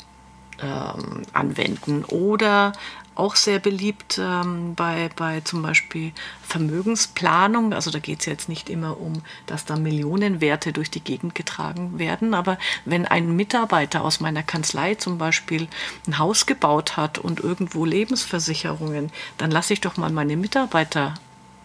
ähm, 0.61 1.23
anwenden. 1.33 2.05
Oder 2.05 2.73
auch 3.15 3.35
sehr 3.35 3.59
beliebt 3.59 4.19
ähm, 4.21 4.73
bei, 4.75 5.09
bei 5.15 5.41
zum 5.41 5.61
Beispiel 5.61 6.11
Vermögensplanung. 6.41 7.73
Also 7.73 7.91
da 7.91 7.99
geht 7.99 8.21
es 8.21 8.25
jetzt 8.25 8.49
nicht 8.49 8.69
immer 8.69 8.99
um, 8.99 9.21
dass 9.45 9.65
da 9.65 9.75
Millionenwerte 9.75 10.73
durch 10.73 10.89
die 10.89 11.03
Gegend 11.03 11.35
getragen 11.35 11.99
werden. 11.99 12.33
Aber 12.33 12.57
wenn 12.85 13.05
ein 13.05 13.35
Mitarbeiter 13.35 14.03
aus 14.03 14.19
meiner 14.19 14.43
Kanzlei 14.43 14.95
zum 14.95 15.17
Beispiel 15.17 15.67
ein 16.07 16.17
Haus 16.17 16.45
gebaut 16.45 16.97
hat 16.97 17.19
und 17.19 17.39
irgendwo 17.39 17.85
Lebensversicherungen, 17.85 19.11
dann 19.37 19.51
lasse 19.51 19.73
ich 19.73 19.81
doch 19.81 19.97
mal 19.97 20.11
meine 20.11 20.37
Mitarbeiter 20.37 21.13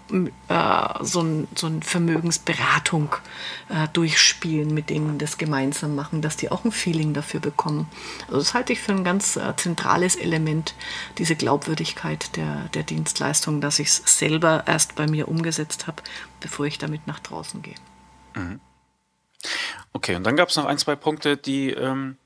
so, 0.09 1.21
ein, 1.21 1.49
so 1.55 1.67
eine 1.67 1.83
Vermögensberatung 1.83 3.17
äh, 3.69 3.89
durchspielen, 3.93 4.73
mit 4.73 4.89
denen 4.89 5.19
das 5.19 5.37
gemeinsam 5.37 5.97
machen, 5.97 6.23
dass 6.23 6.37
die 6.37 6.51
auch 6.51 6.65
ein 6.65 6.73
Feeling 6.73 7.13
dafür 7.13 7.41
bekommen. 7.41 7.89
Also 8.27 8.39
das 8.39 8.55
halte 8.55 8.73
ich 8.73 8.81
für 8.81 8.93
ein 8.93 9.05
ganz 9.05 9.37
äh, 9.37 9.55
zentrales 9.57 10.15
Element, 10.17 10.75
diese 11.19 11.35
Glaubwürdigkeit 11.35 12.37
der, 12.37 12.69
der 12.75 12.85
Dienstleistung, 12.85 13.61
dass 13.61 13.79
ich 13.79 13.89
es 13.89 14.19
selber 14.19 14.65
erst 14.67 14.95
bei 14.95 15.09
mir 15.09 15.29
umgesetzt 15.29 15.87
habe, 15.87 16.03
bevor 16.41 16.67
ich 16.67 16.79
damit 16.79 17.07
nach 17.07 17.19
draußen 17.19 17.63
gehe. 17.63 17.75
Mhm. 18.35 18.61
Okay, 19.93 20.15
und 20.15 20.25
dann 20.25 20.37
gab 20.37 20.51
es 20.51 20.57
noch 20.57 20.67
ein, 20.67 20.79
zwei 20.79 20.95
Punkte, 20.95 21.37
die 21.37 21.71
ähm, 21.71 22.17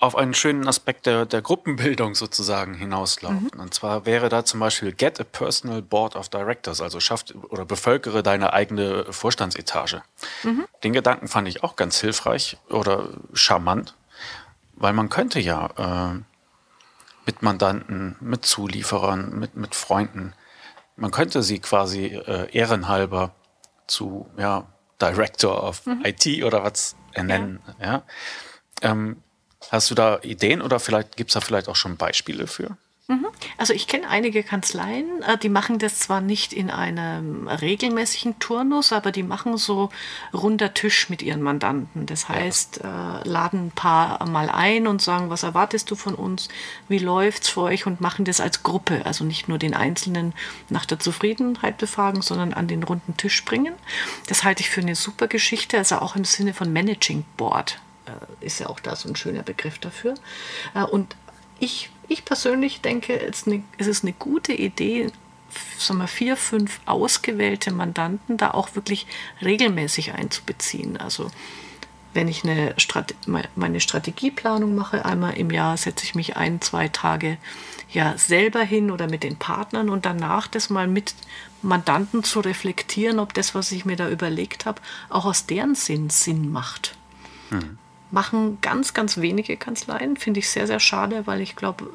auf 0.00 0.16
einen 0.16 0.32
schönen 0.32 0.66
Aspekt 0.66 1.04
der, 1.04 1.26
der 1.26 1.42
Gruppenbildung 1.42 2.14
sozusagen 2.14 2.74
hinauslaufen. 2.74 3.50
Mhm. 3.54 3.60
Und 3.60 3.74
zwar 3.74 4.06
wäre 4.06 4.30
da 4.30 4.46
zum 4.46 4.58
Beispiel 4.58 4.92
Get 4.92 5.20
a 5.20 5.24
Personal 5.24 5.82
Board 5.82 6.16
of 6.16 6.30
Directors, 6.30 6.80
also 6.80 7.00
schafft 7.00 7.34
oder 7.50 7.66
bevölkere 7.66 8.22
deine 8.22 8.54
eigene 8.54 9.12
Vorstandsetage. 9.12 10.02
Mhm. 10.42 10.64
Den 10.82 10.94
Gedanken 10.94 11.28
fand 11.28 11.48
ich 11.48 11.62
auch 11.62 11.76
ganz 11.76 12.00
hilfreich 12.00 12.56
oder 12.70 13.10
charmant, 13.34 13.94
weil 14.74 14.94
man 14.94 15.10
könnte 15.10 15.38
ja 15.38 16.14
äh, 16.14 16.18
mit 17.26 17.42
Mandanten, 17.42 18.16
mit 18.20 18.46
Zulieferern, 18.46 19.38
mit, 19.38 19.54
mit 19.54 19.74
Freunden, 19.74 20.32
man 20.96 21.10
könnte 21.10 21.42
sie 21.42 21.58
quasi 21.58 22.06
äh, 22.06 22.50
ehrenhalber 22.56 23.32
zu 23.86 24.30
ja, 24.38 24.66
Director 25.00 25.62
of 25.62 25.84
mhm. 25.84 26.04
IT 26.04 26.42
oder 26.42 26.64
was 26.64 26.96
ernennen. 27.12 27.60
Ja. 27.80 27.86
ja. 27.86 28.02
Ähm, 28.82 29.22
Hast 29.70 29.90
du 29.90 29.94
da 29.94 30.20
Ideen 30.22 30.62
oder 30.62 30.80
vielleicht 30.80 31.16
gibt 31.16 31.30
es 31.30 31.34
da 31.34 31.40
vielleicht 31.40 31.68
auch 31.68 31.76
schon 31.76 31.96
Beispiele 31.96 32.46
für? 32.46 32.76
Mhm. 33.10 33.26
Also 33.58 33.74
ich 33.74 33.88
kenne 33.88 34.08
einige 34.08 34.44
Kanzleien, 34.44 35.22
äh, 35.22 35.36
die 35.36 35.48
machen 35.48 35.80
das 35.80 35.98
zwar 35.98 36.20
nicht 36.20 36.52
in 36.52 36.70
einem 36.70 37.48
regelmäßigen 37.48 38.38
Turnus, 38.38 38.92
aber 38.92 39.10
die 39.10 39.24
machen 39.24 39.56
so 39.56 39.90
runder 40.32 40.74
Tisch 40.74 41.10
mit 41.10 41.20
ihren 41.20 41.42
Mandanten. 41.42 42.06
Das 42.06 42.28
heißt, 42.28 42.82
ja. 42.84 43.20
Äh, 43.20 43.28
laden 43.28 43.66
ein 43.66 43.70
paar 43.72 44.24
mal 44.28 44.48
ein 44.48 44.86
und 44.86 45.02
sagen, 45.02 45.28
was 45.28 45.42
erwartest 45.42 45.90
du 45.90 45.96
von 45.96 46.14
uns, 46.14 46.48
wie 46.86 46.98
läuft 46.98 47.42
es 47.42 47.48
für 47.48 47.62
euch 47.62 47.84
und 47.84 48.00
machen 48.00 48.24
das 48.24 48.40
als 48.40 48.62
Gruppe. 48.62 49.04
Also 49.04 49.24
nicht 49.24 49.48
nur 49.48 49.58
den 49.58 49.74
Einzelnen 49.74 50.32
nach 50.68 50.86
der 50.86 51.00
Zufriedenheit 51.00 51.78
befragen, 51.78 52.22
sondern 52.22 52.54
an 52.54 52.68
den 52.68 52.84
runden 52.84 53.16
Tisch 53.16 53.44
bringen. 53.44 53.74
Das 54.28 54.44
halte 54.44 54.62
ich 54.62 54.70
für 54.70 54.82
eine 54.82 54.94
super 54.94 55.26
Geschichte, 55.26 55.78
also 55.78 55.96
auch 55.96 56.14
im 56.14 56.24
Sinne 56.24 56.54
von 56.54 56.72
Managing 56.72 57.24
Board 57.36 57.80
ist 58.40 58.60
ja 58.60 58.68
auch 58.68 58.80
da 58.80 58.96
so 58.96 59.08
ein 59.08 59.16
schöner 59.16 59.42
Begriff 59.42 59.78
dafür. 59.78 60.14
Äh, 60.74 60.82
und 60.84 61.16
ich, 61.58 61.90
ich 62.08 62.24
persönlich 62.24 62.80
denke, 62.80 63.20
es 63.20 63.46
ist 63.86 64.04
eine 64.04 64.12
gute 64.14 64.52
Idee, 64.52 65.10
sagen 65.78 66.00
wir, 66.00 66.08
vier, 66.08 66.36
fünf 66.36 66.80
ausgewählte 66.86 67.72
Mandanten 67.72 68.36
da 68.36 68.52
auch 68.52 68.74
wirklich 68.74 69.06
regelmäßig 69.42 70.12
einzubeziehen. 70.12 70.96
Also 70.96 71.30
wenn 72.12 72.28
ich 72.28 72.42
eine 72.42 72.74
Strate 72.76 73.14
meine 73.54 73.80
Strategieplanung 73.80 74.74
mache, 74.74 75.04
einmal 75.04 75.36
im 75.36 75.50
Jahr 75.50 75.76
setze 75.76 76.04
ich 76.04 76.14
mich 76.14 76.36
ein, 76.36 76.60
zwei 76.60 76.88
Tage 76.88 77.36
ja 77.92 78.16
selber 78.18 78.60
hin 78.60 78.90
oder 78.90 79.08
mit 79.08 79.22
den 79.22 79.36
Partnern 79.36 79.90
und 79.90 80.06
danach 80.06 80.48
das 80.48 80.70
mal 80.70 80.88
mit 80.88 81.14
Mandanten 81.62 82.24
zu 82.24 82.40
reflektieren, 82.40 83.18
ob 83.18 83.34
das, 83.34 83.54
was 83.54 83.70
ich 83.70 83.84
mir 83.84 83.96
da 83.96 84.08
überlegt 84.08 84.66
habe, 84.66 84.80
auch 85.08 85.24
aus 85.24 85.46
deren 85.46 85.74
Sinn 85.74 86.10
Sinn 86.10 86.50
macht. 86.50 86.96
Mhm 87.50 87.78
machen 88.10 88.60
ganz, 88.60 88.94
ganz 88.94 89.18
wenige 89.18 89.56
Kanzleien. 89.56 90.16
Finde 90.16 90.40
ich 90.40 90.50
sehr, 90.50 90.66
sehr 90.66 90.80
schade, 90.80 91.26
weil 91.26 91.40
ich 91.40 91.56
glaube, 91.56 91.88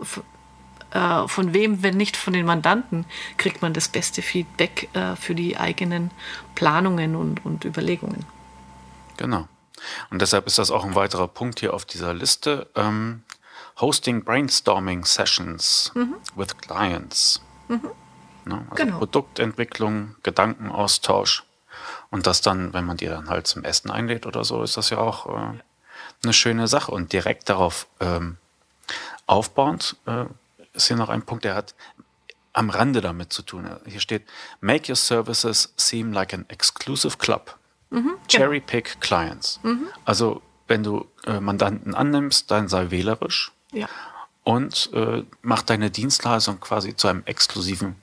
äh, 0.92 1.28
von 1.28 1.54
wem, 1.54 1.84
wenn 1.84 1.98
nicht 1.98 2.16
von 2.16 2.34
den 2.34 2.46
Mandanten, 2.46 3.06
kriegt 3.38 3.62
man 3.62 3.74
das 3.74 3.90
beste 3.90 4.22
Feedback 4.22 4.90
äh, 4.94 5.16
für 5.16 5.36
die 5.36 5.58
eigenen 5.58 6.12
Planungen 6.56 7.16
und, 7.16 7.46
und 7.46 7.66
Überlegungen. 7.66 8.26
Genau. 9.18 9.48
Und 10.10 10.22
deshalb 10.22 10.48
ist 10.48 10.58
das 10.58 10.72
auch 10.72 10.86
ein 10.86 10.96
weiterer 10.96 11.28
Punkt 11.28 11.60
hier 11.60 11.74
auf 11.74 11.86
dieser 11.86 12.14
Liste. 12.14 12.70
Ähm, 12.76 13.24
hosting 13.80 14.24
Brainstorming 14.24 15.06
Sessions 15.06 15.92
mhm. 15.96 16.16
with 16.36 16.58
Clients. 16.58 17.42
Mhm. 17.68 17.82
Ne? 18.46 18.66
Also 18.70 18.84
genau. 18.84 18.98
Produktentwicklung, 19.00 20.16
Gedankenaustausch. 20.24 21.44
Und 22.10 22.28
das 22.28 22.42
dann, 22.42 22.74
wenn 22.74 22.86
man 22.86 22.98
die 22.98 23.08
dann 23.08 23.30
halt 23.30 23.48
zum 23.48 23.64
Essen 23.64 23.92
einlädt 23.92 24.26
oder 24.26 24.44
so, 24.44 24.64
ist 24.64 24.78
das 24.78 24.92
ja 24.92 25.00
auch 25.00 25.28
äh, 25.28 25.60
eine 26.26 26.34
schöne 26.34 26.68
Sache. 26.68 26.92
Und 26.92 27.14
direkt 27.14 27.50
darauf 27.50 27.88
ähm, 28.00 28.38
aufbauend 29.28 29.96
äh, 30.06 30.26
ist 30.74 30.88
hier 30.88 30.98
noch 30.98 31.10
ein 31.10 31.22
Punkt, 31.24 31.46
der 31.46 31.56
hat 31.56 31.74
am 32.54 32.70
Rande 32.70 33.02
damit 33.02 33.34
zu 33.34 33.42
tun. 33.42 33.70
Hier 33.86 34.00
steht, 34.00 34.24
make 34.62 34.90
your 34.90 34.96
services 34.96 35.74
seem 35.78 36.14
like 36.14 36.34
an 36.34 36.46
exclusive 36.48 37.18
club. 37.18 37.58
Mhm, 37.90 38.04
genau. 38.04 38.18
Cherry 38.28 38.60
pick 38.62 39.00
clients. 39.02 39.60
Mhm. 39.64 39.88
Also 40.06 40.42
wenn 40.68 40.84
du 40.84 41.08
äh, 41.26 41.40
Mandanten 41.40 41.94
annimmst, 41.94 42.50
dann 42.52 42.68
sei 42.68 42.92
wählerisch 42.92 43.52
ja. 43.72 43.88
und 44.44 44.90
äh, 44.94 45.24
mach 45.42 45.62
deine 45.62 45.92
Dienstleistung 45.92 46.60
quasi 46.60 46.96
zu 46.96 47.08
einem 47.08 47.24
exklusiven 47.26 47.96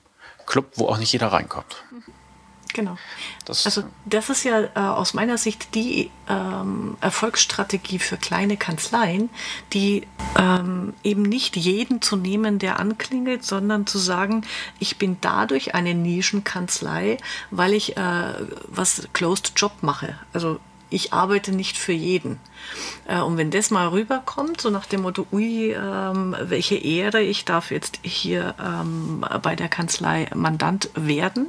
Club, 0.45 0.71
wo 0.75 0.87
auch 0.87 0.97
nicht 0.97 1.11
jeder 1.11 1.27
reinkommt. 1.27 1.83
Mhm. 1.91 2.03
Genau. 2.73 2.97
Das, 3.45 3.65
also 3.65 3.83
das 4.05 4.29
ist 4.29 4.43
ja 4.43 4.63
äh, 4.63 4.69
aus 4.75 5.13
meiner 5.13 5.37
Sicht 5.37 5.75
die 5.75 6.09
ähm, 6.27 6.97
Erfolgsstrategie 7.01 7.99
für 7.99 8.17
kleine 8.17 8.57
Kanzleien, 8.57 9.29
die 9.73 10.07
ähm, 10.37 10.93
eben 11.03 11.21
nicht 11.21 11.55
jeden 11.55 12.01
zu 12.01 12.15
nehmen, 12.15 12.57
der 12.57 12.79
anklingelt, 12.79 13.45
sondern 13.45 13.85
zu 13.85 13.99
sagen, 13.99 14.43
ich 14.79 14.97
bin 14.97 15.17
dadurch 15.21 15.75
eine 15.75 15.93
Nischenkanzlei, 15.93 17.17
weil 17.51 17.73
ich 17.73 17.95
äh, 17.95 18.33
was 18.67 19.07
Closed 19.13 19.53
Job 19.55 19.73
mache. 19.81 20.17
Also 20.33 20.59
ich 20.93 21.11
arbeite 21.11 21.51
nicht 21.51 21.77
für 21.77 21.91
jeden. 21.91 22.39
Äh, 23.07 23.19
und 23.19 23.37
wenn 23.37 23.49
das 23.49 23.71
mal 23.71 23.87
rüberkommt, 23.87 24.61
so 24.61 24.69
nach 24.69 24.85
dem 24.85 25.01
Motto, 25.01 25.25
ui, 25.31 25.71
ähm, 25.71 26.35
welche 26.39 26.75
Ehre, 26.75 27.21
ich 27.21 27.45
darf 27.45 27.71
jetzt 27.71 27.99
hier 28.03 28.53
ähm, 28.63 29.25
bei 29.41 29.55
der 29.55 29.69
Kanzlei 29.69 30.29
Mandant 30.35 30.91
werden, 30.93 31.47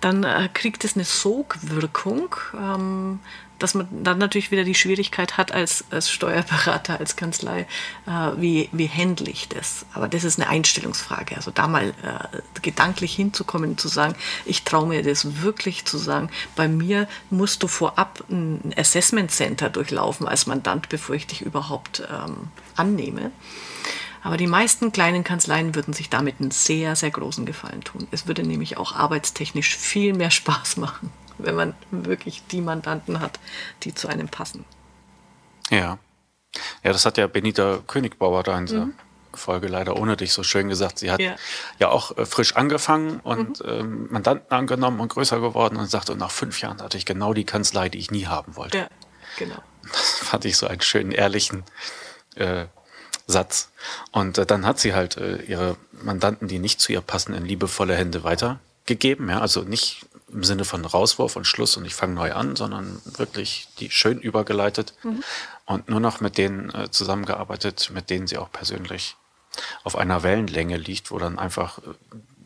dann 0.00 0.24
äh, 0.24 0.48
kriegt 0.52 0.84
es 0.84 0.94
eine 0.94 1.04
Sogwirkung, 1.04 2.34
ähm, 2.54 3.20
dass 3.58 3.74
man 3.74 3.88
dann 3.90 4.18
natürlich 4.18 4.50
wieder 4.50 4.64
die 4.64 4.74
Schwierigkeit 4.74 5.38
hat 5.38 5.52
als, 5.52 5.84
als 5.90 6.10
Steuerberater, 6.10 6.98
als 7.00 7.16
Kanzlei, 7.16 7.66
äh, 8.06 8.10
wie, 8.36 8.68
wie 8.72 8.88
handle 8.88 9.30
ich 9.30 9.48
das? 9.48 9.86
Aber 9.94 10.08
das 10.08 10.24
ist 10.24 10.38
eine 10.38 10.48
Einstellungsfrage. 10.48 11.36
Also 11.36 11.50
da 11.50 11.66
mal 11.66 11.88
äh, 11.88 12.40
gedanklich 12.60 13.14
hinzukommen, 13.14 13.78
zu 13.78 13.88
sagen, 13.88 14.14
ich 14.44 14.64
traue 14.64 14.86
mir 14.86 15.02
das 15.02 15.42
wirklich 15.42 15.84
zu 15.84 15.96
sagen, 15.96 16.30
bei 16.54 16.68
mir 16.68 17.08
musst 17.30 17.62
du 17.62 17.68
vorab 17.68 18.22
ein 18.28 18.74
Assessment 18.76 19.30
Center 19.30 19.70
durchlaufen 19.70 20.28
als 20.28 20.46
Mandant, 20.46 20.88
bevor 20.88 21.14
ich 21.14 21.26
dich 21.26 21.40
überhaupt 21.40 22.02
ähm, 22.10 22.48
annehme. 22.76 23.30
Aber 24.26 24.36
die 24.36 24.48
meisten 24.48 24.90
kleinen 24.90 25.22
Kanzleien 25.22 25.76
würden 25.76 25.94
sich 25.94 26.10
damit 26.10 26.40
einen 26.40 26.50
sehr, 26.50 26.96
sehr 26.96 27.12
großen 27.12 27.46
Gefallen 27.46 27.82
tun. 27.82 28.08
Es 28.10 28.26
würde 28.26 28.42
nämlich 28.42 28.76
auch 28.76 28.92
arbeitstechnisch 28.92 29.76
viel 29.76 30.14
mehr 30.14 30.32
Spaß 30.32 30.78
machen, 30.78 31.12
wenn 31.38 31.54
man 31.54 31.74
wirklich 31.92 32.42
die 32.50 32.60
Mandanten 32.60 33.20
hat, 33.20 33.38
die 33.84 33.94
zu 33.94 34.08
einem 34.08 34.28
passen. 34.28 34.64
Ja. 35.70 36.00
Ja, 36.82 36.92
das 36.92 37.06
hat 37.06 37.18
ja 37.18 37.28
Benita 37.28 37.78
Königbauer 37.86 38.42
da 38.42 38.58
in 38.58 38.64
mhm. 38.64 38.94
Folge 39.32 39.68
leider 39.68 39.96
ohne 39.96 40.16
dich 40.16 40.32
so 40.32 40.42
schön 40.42 40.68
gesagt. 40.68 40.98
Sie 40.98 41.12
hat 41.12 41.20
ja, 41.20 41.36
ja 41.78 41.90
auch 41.90 42.16
äh, 42.18 42.26
frisch 42.26 42.56
angefangen 42.56 43.20
und 43.20 43.64
mhm. 43.64 43.70
ähm, 43.70 44.08
Mandanten 44.10 44.50
angenommen 44.50 44.98
und 44.98 45.08
größer 45.08 45.38
geworden 45.38 45.76
und 45.76 45.88
sagte, 45.88 46.10
und 46.12 46.18
nach 46.18 46.32
fünf 46.32 46.60
Jahren 46.60 46.82
hatte 46.82 46.98
ich 46.98 47.06
genau 47.06 47.32
die 47.32 47.44
Kanzlei, 47.44 47.88
die 47.88 47.98
ich 47.98 48.10
nie 48.10 48.26
haben 48.26 48.56
wollte. 48.56 48.78
Ja, 48.78 48.88
genau. 49.38 49.62
Das 49.84 50.18
fand 50.18 50.44
ich 50.46 50.56
so 50.56 50.66
einen 50.66 50.80
schönen, 50.80 51.12
ehrlichen 51.12 51.62
äh, 52.34 52.66
Satz. 53.26 53.70
Und 54.12 54.38
äh, 54.38 54.46
dann 54.46 54.64
hat 54.64 54.78
sie 54.78 54.94
halt 54.94 55.16
äh, 55.16 55.42
ihre 55.42 55.76
Mandanten, 56.02 56.48
die 56.48 56.58
nicht 56.58 56.80
zu 56.80 56.92
ihr 56.92 57.00
passen, 57.00 57.34
in 57.34 57.44
liebevolle 57.44 57.94
Hände 57.94 58.24
weitergegeben. 58.24 59.28
Ja? 59.28 59.40
Also 59.40 59.62
nicht 59.62 60.06
im 60.32 60.44
Sinne 60.44 60.64
von 60.64 60.84
Rauswurf 60.84 61.36
und 61.36 61.46
Schluss 61.46 61.76
und 61.76 61.84
ich 61.84 61.94
fange 61.94 62.14
neu 62.14 62.32
an, 62.32 62.56
sondern 62.56 63.00
wirklich 63.04 63.68
die 63.78 63.90
schön 63.90 64.18
übergeleitet 64.18 64.94
mhm. 65.02 65.22
und 65.66 65.88
nur 65.88 66.00
noch 66.00 66.20
mit 66.20 66.36
denen 66.36 66.70
äh, 66.70 66.90
zusammengearbeitet, 66.90 67.90
mit 67.92 68.10
denen 68.10 68.26
sie 68.26 68.38
auch 68.38 68.50
persönlich 68.50 69.16
auf 69.84 69.96
einer 69.96 70.22
Wellenlänge 70.22 70.76
liegt, 70.76 71.10
wo 71.10 71.18
dann 71.18 71.38
einfach 71.38 71.78
äh, 71.78 71.82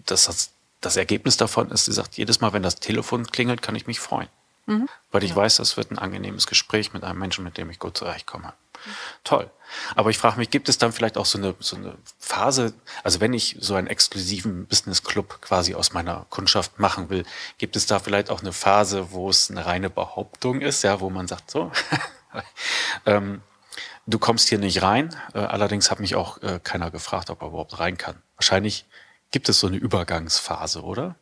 das, 0.07 0.27
das, 0.27 0.51
das 0.81 0.97
Ergebnis 0.97 1.37
davon 1.37 1.71
ist, 1.71 1.87
sie 1.87 1.93
sagt, 1.93 2.17
jedes 2.17 2.41
Mal, 2.41 2.53
wenn 2.53 2.63
das 2.63 2.77
Telefon 2.77 3.27
klingelt, 3.27 3.63
kann 3.63 3.77
ich 3.77 3.87
mich 3.87 4.01
freuen. 4.01 4.29
Mhm. 4.71 4.89
Weil 5.11 5.25
ich 5.25 5.31
ja. 5.31 5.37
weiß, 5.37 5.57
das 5.57 5.77
wird 5.77 5.91
ein 5.91 5.99
angenehmes 5.99 6.47
Gespräch 6.47 6.93
mit 6.93 7.03
einem 7.03 7.19
Menschen, 7.19 7.43
mit 7.43 7.59
dem 7.59 7.71
ich 7.71 7.81
gut 7.81 7.97
zurechtkomme. 7.99 8.47
Mhm. 8.87 8.91
Toll. 9.25 9.51
Aber 9.97 10.11
ich 10.11 10.19
frage 10.19 10.39
mich, 10.39 10.51
gibt 10.51 10.69
es 10.69 10.79
dann 10.79 10.93
vielleicht 10.93 11.19
auch 11.19 11.27
so 11.27 11.39
eine, 11.39 11.55
so 11.59 11.77
eine 11.77 11.99
Phase, 12.19 12.73
also 13.03 13.21
wenn 13.21 13.33
ich 13.33 13.57
so 13.61 13.75
einen 13.75 13.89
exklusiven 13.89 14.67
Business 14.67 15.03
Club 15.03 15.41
quasi 15.43 15.75
aus 15.75 15.93
meiner 15.93 16.27
Kundschaft 16.31 16.79
machen 16.79 17.11
will, 17.11 17.25
gibt 17.59 17.75
es 17.75 17.87
da 17.87 17.99
vielleicht 17.99 18.31
auch 18.31 18.41
eine 18.41 18.53
Phase, 18.53 19.11
wo 19.11 19.29
es 19.29 19.51
eine 19.51 19.67
reine 19.67 19.91
Behauptung 19.91 20.61
ist, 20.61 20.83
ja, 20.83 21.01
wo 21.01 21.11
man 21.11 21.27
sagt, 21.27 21.51
so, 21.51 21.73
ähm, 23.07 23.43
du 24.07 24.19
kommst 24.21 24.49
hier 24.49 24.59
nicht 24.59 24.83
rein. 24.83 25.17
Äh, 25.35 25.41
allerdings 25.41 25.91
hat 25.91 25.99
mich 25.99 26.15
auch 26.15 26.41
äh, 26.43 26.61
keiner 26.63 26.93
gefragt, 26.93 27.31
ob 27.31 27.43
er 27.43 27.49
überhaupt 27.49 27.81
rein 27.81 27.99
kann. 27.99 28.23
Wahrscheinlich 28.37 28.87
gibt 29.33 29.49
es 29.49 29.59
so 29.59 29.67
eine 29.67 29.77
Übergangsphase, 29.77 30.83
oder? 30.83 31.17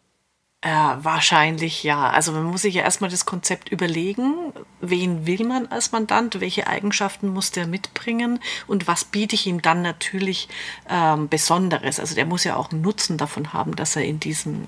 Äh, 0.61 0.71
wahrscheinlich 0.71 1.85
ja. 1.85 2.11
Also 2.11 2.33
man 2.33 2.43
muss 2.43 2.63
sich 2.63 2.75
ja 2.75 2.83
erstmal 2.83 3.11
das 3.11 3.25
Konzept 3.25 3.69
überlegen, 3.69 4.53
wen 4.81 5.25
will 5.25 5.45
man 5.45 5.69
als 5.69 5.93
Mandant, 5.93 6.41
welche 6.41 6.67
Eigenschaften 6.67 7.29
muss 7.29 7.53
der 7.53 7.69
mitbringen 7.69 8.41
und 8.67 8.89
was 8.89 9.05
biete 9.05 9.37
ich 9.37 9.47
ihm 9.47 9.63
dann 9.63 9.83
natürlich 9.83 10.49
ähm, 10.89 11.29
Besonderes. 11.29 12.01
Also 12.01 12.17
der 12.17 12.27
muss 12.27 12.43
ja 12.43 12.57
auch 12.57 12.73
einen 12.73 12.81
Nutzen 12.81 13.19
davon 13.19 13.53
haben, 13.53 13.77
dass 13.77 13.95
er 13.95 14.05
in 14.05 14.19
diesen 14.19 14.67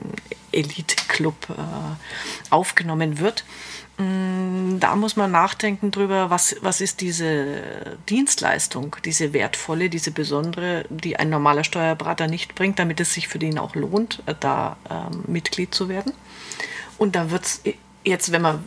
Elite-Club 0.52 1.50
äh, 1.50 2.50
aufgenommen 2.50 3.18
wird. 3.18 3.44
Mm, 4.00 4.78
da 4.80 4.96
muss 4.96 5.16
man 5.16 5.30
nachdenken 5.30 5.90
drüber, 5.90 6.30
was, 6.30 6.56
was 6.62 6.80
ist 6.80 7.02
diese 7.02 7.98
Dienstleistung, 8.08 8.96
diese 9.04 9.34
wertvolle, 9.34 9.90
diese 9.90 10.10
besondere, 10.10 10.86
die 10.88 11.18
ein 11.18 11.28
normaler 11.28 11.64
Steuerberater 11.64 12.26
nicht 12.26 12.54
bringt, 12.54 12.78
damit 12.78 13.00
es 13.00 13.12
sich 13.12 13.28
für 13.28 13.38
den 13.38 13.58
auch 13.58 13.74
lohnt, 13.74 14.22
äh, 14.24 14.34
da 14.38 14.78
ähm, 14.88 15.24
Mitglied 15.26 15.74
zu 15.74 15.79
werden. 15.88 16.12
Und 16.98 17.16
da 17.16 17.30
wird 17.30 17.44
es 17.44 17.62
jetzt, 18.04 18.32
wenn 18.32 18.42
man 18.42 18.64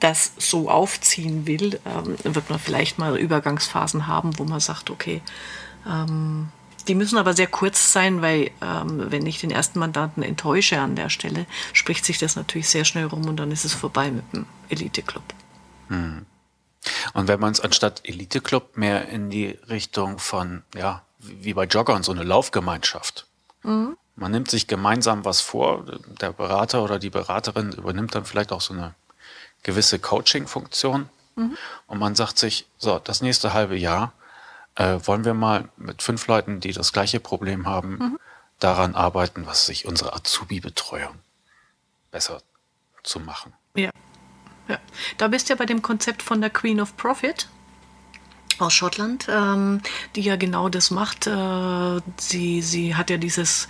das 0.00 0.32
so 0.36 0.70
aufziehen 0.70 1.46
will, 1.46 1.80
ähm, 1.86 2.16
wird 2.22 2.50
man 2.50 2.58
vielleicht 2.58 2.98
mal 2.98 3.16
Übergangsphasen 3.18 4.06
haben, 4.06 4.38
wo 4.38 4.44
man 4.44 4.60
sagt, 4.60 4.90
okay, 4.90 5.22
ähm, 5.86 6.48
die 6.86 6.94
müssen 6.94 7.18
aber 7.18 7.34
sehr 7.34 7.46
kurz 7.46 7.92
sein, 7.92 8.22
weil 8.22 8.50
ähm, 8.62 9.10
wenn 9.10 9.26
ich 9.26 9.40
den 9.40 9.50
ersten 9.50 9.78
Mandanten 9.78 10.22
enttäusche 10.22 10.80
an 10.80 10.96
der 10.96 11.08
Stelle, 11.08 11.46
spricht 11.72 12.04
sich 12.04 12.18
das 12.18 12.36
natürlich 12.36 12.68
sehr 12.68 12.84
schnell 12.84 13.06
rum 13.06 13.26
und 13.26 13.36
dann 13.36 13.50
ist 13.50 13.64
es 13.64 13.74
vorbei 13.74 14.10
mit 14.10 14.24
dem 14.32 14.46
Elite-Club. 14.68 15.24
Hm. 15.88 16.26
Und 17.14 17.28
wenn 17.28 17.40
man 17.40 17.52
es 17.52 17.60
anstatt 17.60 18.02
Elite-Club 18.04 18.76
mehr 18.76 19.08
in 19.08 19.30
die 19.30 19.58
Richtung 19.68 20.18
von, 20.18 20.62
ja, 20.74 21.02
wie 21.18 21.54
bei 21.54 21.64
Joggern, 21.64 22.02
so 22.02 22.12
eine 22.12 22.22
Laufgemeinschaft. 22.22 23.26
Mhm. 23.62 23.96
Man 24.16 24.32
nimmt 24.32 24.50
sich 24.50 24.66
gemeinsam 24.66 25.24
was 25.24 25.40
vor, 25.40 25.84
der 26.20 26.32
Berater 26.32 26.82
oder 26.82 26.98
die 26.98 27.10
Beraterin 27.10 27.72
übernimmt 27.72 28.14
dann 28.14 28.24
vielleicht 28.24 28.50
auch 28.50 28.62
so 28.62 28.72
eine 28.72 28.94
gewisse 29.62 29.98
Coaching-Funktion 29.98 31.08
mhm. 31.36 31.56
und 31.86 31.98
man 31.98 32.14
sagt 32.14 32.38
sich, 32.38 32.66
so, 32.78 32.98
das 32.98 33.20
nächste 33.20 33.52
halbe 33.52 33.76
Jahr 33.76 34.12
äh, 34.74 34.98
wollen 35.04 35.24
wir 35.24 35.34
mal 35.34 35.68
mit 35.76 36.02
fünf 36.02 36.26
Leuten, 36.28 36.60
die 36.60 36.72
das 36.72 36.92
gleiche 36.92 37.20
Problem 37.20 37.66
haben, 37.66 37.98
mhm. 37.98 38.18
daran 38.58 38.94
arbeiten, 38.94 39.46
was 39.46 39.66
sich 39.66 39.86
unsere 39.86 40.14
Azubi-Betreuung 40.14 41.16
besser 42.10 42.40
zu 43.02 43.20
machen. 43.20 43.52
Ja. 43.74 43.90
ja. 44.68 44.78
Da 45.18 45.28
bist 45.28 45.48
du 45.48 45.52
ja 45.52 45.58
bei 45.58 45.66
dem 45.66 45.82
Konzept 45.82 46.22
von 46.22 46.40
der 46.40 46.50
Queen 46.50 46.80
of 46.80 46.96
Profit 46.96 47.48
aus 48.58 48.72
Schottland, 48.72 49.26
ähm, 49.28 49.80
die 50.14 50.22
ja 50.22 50.36
genau 50.36 50.68
das 50.68 50.90
macht. 50.90 51.26
Äh, 51.26 52.00
sie, 52.18 52.62
sie 52.62 52.94
hat 52.94 53.10
ja 53.10 53.16
dieses 53.16 53.68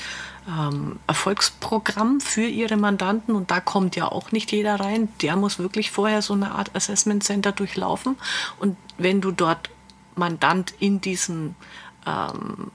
ähm, 0.49 0.99
Erfolgsprogramm 1.07 2.21
für 2.21 2.47
ihre 2.47 2.77
Mandanten 2.77 3.35
und 3.35 3.51
da 3.51 3.61
kommt 3.61 3.97
ja 3.97 4.07
auch 4.11 4.33
nicht 4.33 4.53
jeder 4.53 4.79
rein. 4.79 5.09
Der 5.23 5.37
muss 5.37 5.59
wirklich 5.59 5.91
vorher 5.91 6.23
so 6.23 6.35
eine 6.35 6.53
Art 6.53 6.75
Assessment 6.75 7.25
Center 7.25 7.53
durchlaufen 7.53 8.17
und 8.59 8.77
wenn 8.99 9.21
du 9.21 9.33
dort 9.33 9.71
Mandant 10.15 10.75
in 10.79 11.01
diesem 11.01 11.55
ähm, 12.07 12.71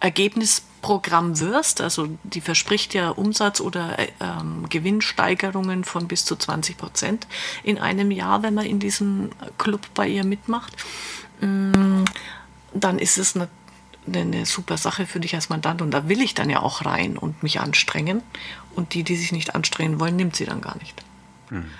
Ergebnisprogramm 0.00 1.40
wirst, 1.40 1.80
also 1.80 2.08
die 2.24 2.42
verspricht 2.42 2.92
ja 2.92 3.08
Umsatz- 3.08 3.62
oder 3.62 3.98
äh, 3.98 4.08
ähm, 4.20 4.66
Gewinnsteigerungen 4.68 5.84
von 5.84 6.08
bis 6.08 6.26
zu 6.26 6.36
20 6.36 6.76
Prozent 6.76 7.26
in 7.62 7.78
einem 7.78 8.10
Jahr, 8.10 8.42
wenn 8.42 8.52
man 8.52 8.66
in 8.66 8.80
diesem 8.80 9.30
Club 9.56 9.80
bei 9.94 10.06
ihr 10.06 10.24
mitmacht, 10.24 10.76
dann 11.40 12.98
ist 12.98 13.18
es 13.18 13.36
eine, 13.36 13.48
eine 14.12 14.46
super 14.46 14.76
Sache 14.76 15.06
für 15.06 15.20
dich 15.20 15.34
als 15.34 15.48
Mandant 15.48 15.82
und 15.82 15.90
da 15.90 16.08
will 16.08 16.20
ich 16.20 16.34
dann 16.34 16.50
ja 16.50 16.60
auch 16.60 16.84
rein 16.84 17.16
und 17.16 17.42
mich 17.42 17.60
anstrengen 17.60 18.22
und 18.74 18.94
die, 18.94 19.02
die 19.02 19.16
sich 19.16 19.32
nicht 19.32 19.54
anstrengen 19.54 20.00
wollen, 20.00 20.16
nimmt 20.16 20.36
sie 20.36 20.44
dann 20.44 20.60
gar 20.60 20.76
nicht. 20.78 21.02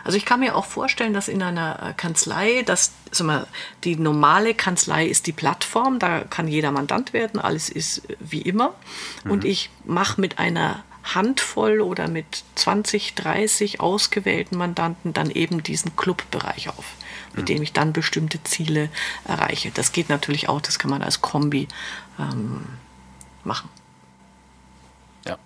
Also 0.04 0.16
ich 0.16 0.24
kann 0.24 0.40
mir 0.40 0.54
auch 0.56 0.66
vorstellen, 0.66 1.14
dass 1.14 1.28
in 1.28 1.42
einer 1.42 1.82
äh, 1.82 1.92
Kanzlei, 1.94 2.62
dass 2.62 2.92
sag 3.10 3.26
mal, 3.26 3.46
die 3.82 3.96
normale 3.96 4.54
Kanzlei 4.54 5.06
ist 5.06 5.26
die 5.26 5.32
Plattform, 5.32 5.98
da 5.98 6.20
kann 6.20 6.48
jeder 6.48 6.70
Mandant 6.70 7.12
werden, 7.12 7.40
alles 7.40 7.68
ist 7.68 8.08
äh, 8.10 8.16
wie 8.20 8.42
immer. 8.42 8.74
Mhm. 9.24 9.30
Und 9.30 9.44
ich 9.44 9.70
mache 9.84 10.20
mit 10.20 10.38
einer 10.38 10.84
Handvoll 11.04 11.80
oder 11.80 12.08
mit 12.08 12.44
20, 12.54 13.14
30 13.14 13.80
ausgewählten 13.80 14.56
Mandanten 14.56 15.12
dann 15.12 15.30
eben 15.30 15.62
diesen 15.62 15.96
Clubbereich 15.96 16.70
auf, 16.70 16.84
mit 17.34 17.42
mhm. 17.42 17.46
dem 17.46 17.62
ich 17.62 17.72
dann 17.72 17.92
bestimmte 17.92 18.42
Ziele 18.42 18.88
erreiche. 19.24 19.70
Das 19.70 19.92
geht 19.92 20.08
natürlich 20.08 20.48
auch, 20.48 20.60
das 20.60 20.78
kann 20.78 20.90
man 20.90 21.02
als 21.02 21.20
Kombi 21.20 21.68
ähm, 22.18 22.66
machen. 23.44 23.68
Ja. 25.26 25.38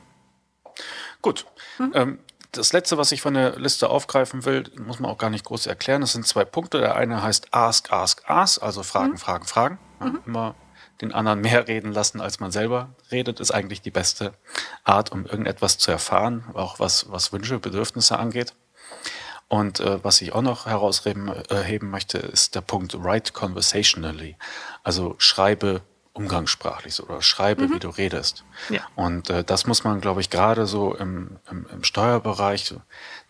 Gut. 1.23 1.47
Mhm. 1.79 1.92
Ähm, 1.94 2.18
das 2.53 2.73
letzte, 2.73 2.97
was 2.97 3.12
ich 3.12 3.21
von 3.21 3.35
der 3.35 3.59
Liste 3.59 3.90
aufgreifen 3.90 4.44
will, 4.44 4.64
muss 4.79 5.01
man 5.01 5.11
auch 5.11 5.18
gar 5.18 5.29
nicht 5.29 5.44
groß 5.44 5.66
erklären. 5.66 6.01
Das 6.01 6.12
sind 6.12 6.27
zwei 6.27 6.44
Punkte. 6.44 6.79
Der 6.79 6.97
eine 6.97 7.23
heißt 7.23 7.53
Ask, 7.53 7.92
Ask, 7.92 8.23
Ask, 8.29 8.62
also 8.62 8.83
Fragen, 8.83 9.12
mhm. 9.12 9.18
Fragen, 9.18 9.44
Fragen. 9.44 9.79
Mhm. 10.01 10.21
Immer 10.25 10.55
den 11.00 11.12
anderen 11.12 11.40
mehr 11.40 11.68
reden 11.68 11.92
lassen, 11.92 12.20
als 12.20 12.40
man 12.40 12.50
selber 12.50 12.90
redet, 13.11 13.40
ist 13.40 13.52
eigentlich 13.52 13.82
die 13.82 13.90
beste 13.90 14.32
Art, 14.84 15.12
um 15.12 15.26
irgendetwas 15.26 15.78
zu 15.78 15.90
erfahren, 15.90 16.44
auch 16.54 16.80
was, 16.80 17.11
was 17.11 17.32
Wünsche, 17.32 17.58
Bedürfnisse 17.58 18.18
angeht. 18.18 18.54
Und 19.48 19.80
äh, 19.80 20.02
was 20.04 20.20
ich 20.20 20.32
auch 20.32 20.42
noch 20.42 20.66
herausheben 20.66 21.28
äh, 21.28 21.78
möchte, 21.80 22.18
ist 22.18 22.54
der 22.54 22.61
Punkt 22.61 23.02
Write 23.02 23.32
conversationally. 23.32 24.37
Also 24.82 25.14
schreibe 25.18 25.82
umgangssprachlich 26.12 27.00
oder 27.02 27.22
schreibe, 27.22 27.68
mhm. 27.68 27.74
wie 27.74 27.78
du 27.78 27.88
redest. 27.88 28.44
Ja. 28.68 28.80
Und 28.96 29.30
äh, 29.30 29.44
das 29.44 29.66
muss 29.66 29.84
man, 29.84 30.00
glaube 30.00 30.20
ich, 30.20 30.30
gerade 30.30 30.66
so 30.66 30.94
im, 30.94 31.38
im, 31.50 31.66
im, 31.72 31.84
Steuerbereich, 31.84 32.74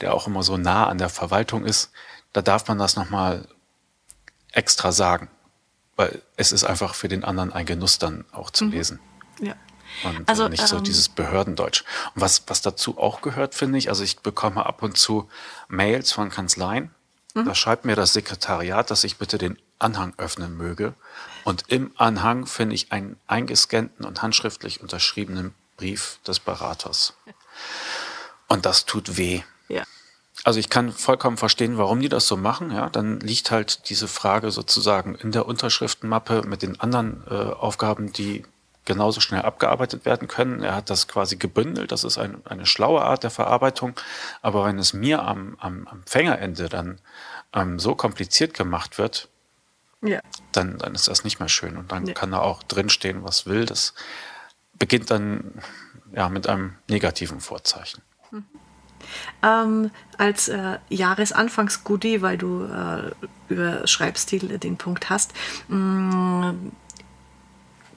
der 0.01 0.15
auch 0.15 0.27
immer 0.27 0.43
so 0.43 0.57
nah 0.57 0.89
an 0.89 0.99
der 0.99 1.11
Verwaltung 1.11 1.65
ist, 1.65 1.93
da 2.33 2.43
darf 2.43 2.67
man 2.67 2.79
das 2.79 2.97
nochmal 2.97 3.47
extra 4.53 4.91
sagen. 4.91 5.31
Weil 5.99 6.23
es 6.37 6.53
ist 6.53 6.63
einfach 6.63 6.95
für 6.95 7.09
den 7.09 7.25
anderen 7.25 7.53
ein 7.53 7.67
Genuss 7.67 7.99
dann 7.99 8.25
auch 8.31 8.53
zu 8.53 8.67
mhm. 8.67 8.71
lesen. 8.71 9.01
Ja. 9.41 9.57
Und 10.05 10.21
äh, 10.21 10.25
also, 10.27 10.49
nicht 10.49 10.65
so 10.65 10.77
ähm, 10.77 10.85
dieses 10.85 11.09
Behördendeutsch. 11.09 11.83
Und 12.15 12.23
was, 12.23 12.45
was 12.47 12.63
dazu 12.63 12.99
auch 12.99 13.21
gehört, 13.21 13.57
finde 13.57 13.79
ich, 13.79 13.89
also 13.89 14.05
ich 14.05 14.21
bekomme 14.21 14.65
ab 14.65 14.85
und 14.85 14.97
zu 14.97 15.29
Mails 15.67 16.13
von 16.13 16.31
Kanzleien. 16.31 16.95
Mhm. 17.35 17.47
Da 17.47 17.55
schreibt 17.57 17.85
mir 17.85 17.97
das 17.97 18.13
Sekretariat, 18.13 18.93
dass 18.93 19.03
ich 19.03 19.17
bitte 19.17 19.39
den 19.39 19.59
Anhang 19.81 20.15
öffnen 20.19 20.57
möge. 20.57 20.95
Und 21.43 21.65
im 21.67 21.91
Anhang 21.97 22.47
finde 22.47 22.77
ich 22.77 22.93
einen 22.93 23.19
eingescannten 23.27 24.07
und 24.07 24.23
handschriftlich 24.23 24.81
unterschriebenen 24.81 25.53
Brief 25.77 26.21
des 26.25 26.39
Beraters. 26.39 27.15
Und 28.49 28.67
das 28.67 28.87
tut 28.87 29.19
weh. 29.19 29.43
Also 30.45 30.61
ich 30.61 30.71
kann 30.71 30.93
vollkommen 30.93 31.37
verstehen, 31.37 31.79
warum 31.79 32.01
die 32.01 32.09
das 32.09 32.29
so 32.29 32.37
machen. 32.37 32.71
Ja, 32.71 32.89
dann 32.89 33.21
liegt 33.21 33.51
halt 33.51 33.89
diese 33.91 34.09
Frage 34.09 34.51
sozusagen 34.51 35.15
in 35.15 35.33
der 35.33 35.47
Unterschriftenmappe 35.47 36.43
mit 36.43 36.63
den 36.63 36.81
anderen 36.81 37.25
äh, 37.29 37.35
Aufgaben, 37.35 38.13
die 38.13 38.45
genauso 38.85 39.21
schnell 39.21 39.43
abgearbeitet 39.43 40.05
werden 40.05 40.29
können. 40.29 40.63
Er 40.63 40.75
hat 40.75 40.91
das 40.91 41.09
quasi 41.09 41.37
gebündelt. 41.37 41.93
Das 41.93 42.05
ist 42.05 42.19
ein, 42.19 42.41
eine 42.47 42.67
schlaue 42.67 43.03
Art 43.03 43.23
der 43.23 43.31
Verarbeitung. 43.31 43.95
Aber 44.41 44.65
wenn 44.65 44.79
es 44.79 44.93
mir 44.95 45.23
am, 45.23 45.57
am 45.61 45.87
Empfängerende 45.93 46.69
dann 46.69 46.99
ähm, 47.53 47.79
so 47.79 47.95
kompliziert 47.95 48.55
gemacht 48.55 48.97
wird, 48.97 49.29
ja. 50.01 50.21
dann, 50.53 50.79
dann 50.79 50.95
ist 50.95 51.09
das 51.09 51.25
nicht 51.25 51.39
mehr 51.39 51.51
schön. 51.51 51.77
Und 51.77 51.93
dann 51.93 52.07
ja. 52.07 52.15
kann 52.15 52.31
da 52.31 52.39
auch 52.39 52.63
drinstehen, 52.63 53.25
was 53.25 53.47
will. 53.47 53.67
Das 53.67 53.93
beginnt 54.79 55.11
dann 55.11 55.61
ja 56.13 56.29
mit 56.29 56.49
einem 56.49 56.77
negativen 56.89 57.41
Vorzeichen. 57.41 58.03
Mhm. 58.31 58.47
Ähm, 59.43 59.91
als 60.17 60.49
äh, 60.49 60.79
Jahresanfangs-Goodie, 60.89 62.23
weil 62.23 62.39
du 62.39 62.65
äh, 62.65 63.13
über 63.49 63.87
Schreibstil 63.87 64.59
den 64.59 64.77
Punkt 64.77 65.11
hast, 65.11 65.33
mh, 65.69 66.53
mm, 66.53 66.73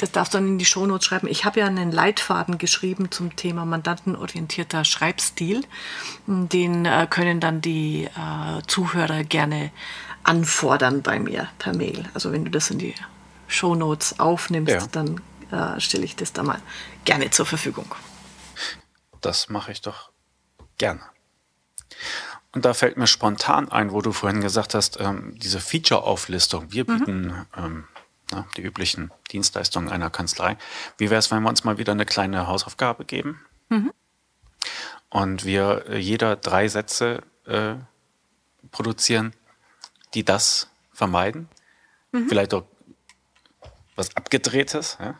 das 0.01 0.11
darfst 0.11 0.33
du 0.33 0.39
dann 0.39 0.47
in 0.47 0.57
die 0.57 0.65
Shownotes 0.65 1.05
schreiben. 1.05 1.27
Ich 1.27 1.45
habe 1.45 1.59
ja 1.59 1.67
einen 1.67 1.91
Leitfaden 1.91 2.57
geschrieben 2.57 3.11
zum 3.11 3.35
Thema 3.35 3.65
mandantenorientierter 3.65 4.83
Schreibstil. 4.83 5.63
Den 6.25 6.85
äh, 6.85 7.07
können 7.09 7.39
dann 7.39 7.61
die 7.61 8.05
äh, 8.05 8.61
Zuhörer 8.65 9.23
gerne 9.23 9.71
anfordern 10.23 11.01
bei 11.01 11.19
mir 11.19 11.47
per 11.59 11.75
Mail. 11.75 12.09
Also 12.13 12.31
wenn 12.31 12.45
du 12.45 12.51
das 12.51 12.71
in 12.71 12.79
die 12.79 12.95
Shownotes 13.47 14.19
aufnimmst, 14.19 14.73
ja. 14.73 14.87
dann 14.91 15.21
äh, 15.51 15.79
stelle 15.79 16.05
ich 16.05 16.15
das 16.15 16.33
da 16.33 16.43
mal 16.43 16.59
gerne 17.05 17.29
zur 17.29 17.45
Verfügung. 17.45 17.93
Das 19.21 19.49
mache 19.49 19.71
ich 19.71 19.81
doch 19.81 20.10
gerne. 20.81 21.01
Und 22.53 22.65
da 22.65 22.73
fällt 22.73 22.97
mir 22.97 23.07
spontan 23.07 23.71
ein, 23.71 23.91
wo 23.91 24.01
du 24.01 24.11
vorhin 24.11 24.41
gesagt 24.41 24.73
hast, 24.73 24.99
ähm, 24.99 25.37
diese 25.37 25.59
Feature-Auflistung. 25.59 26.71
Wir 26.71 26.83
mhm. 26.83 26.97
bieten 26.97 27.21
mhm. 27.27 27.45
ähm, 27.55 27.87
na, 28.31 28.47
die 28.57 28.61
üblichen 28.61 29.11
Dienstleistungen 29.31 29.89
einer 29.89 30.09
Kanzlei. 30.09 30.57
Wie 30.97 31.09
wäre 31.09 31.19
es, 31.19 31.29
wenn 31.31 31.43
wir 31.43 31.49
uns 31.49 31.63
mal 31.63 31.77
wieder 31.77 31.91
eine 31.91 32.05
kleine 32.05 32.47
Hausaufgabe 32.47 33.05
geben? 33.05 33.45
Mhm. 33.69 33.93
Und 35.09 35.45
wir 35.45 35.85
äh, 35.87 35.97
jeder 35.97 36.35
drei 36.35 36.67
Sätze 36.67 37.21
äh, 37.45 37.75
produzieren, 38.71 39.33
die 40.15 40.25
das 40.25 40.69
vermeiden. 40.91 41.47
Mhm. 42.11 42.27
Vielleicht 42.27 42.53
auch 42.55 42.65
was 43.95 44.15
Abgedrehtes. 44.17 44.97
Ja, 44.99 45.19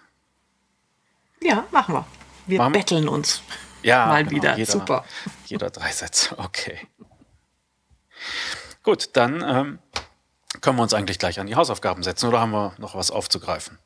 ja 1.41 1.67
machen 1.71 1.93
wir. 1.93 2.06
Wir 2.47 2.58
machen 2.58 2.74
betteln 2.74 3.08
uns 3.08 3.43
ja, 3.83 4.05
mal 4.05 4.23
genau, 4.23 4.35
wieder. 4.35 4.57
Jeder, 4.57 4.71
Super. 4.71 5.05
Jeder 5.45 5.69
drei 5.69 5.91
Sätze, 5.91 6.37
okay. 6.37 6.79
Gut, 8.83 9.09
dann 9.13 9.43
ähm, 9.47 9.79
können 10.61 10.77
wir 10.77 10.83
uns 10.83 10.93
eigentlich 10.93 11.19
gleich 11.19 11.39
an 11.39 11.47
die 11.47 11.55
Hausaufgaben 11.55 12.03
setzen 12.03 12.27
oder 12.27 12.39
haben 12.39 12.51
wir 12.51 12.73
noch 12.77 12.95
was 12.95 13.11
aufzugreifen? 13.11 13.77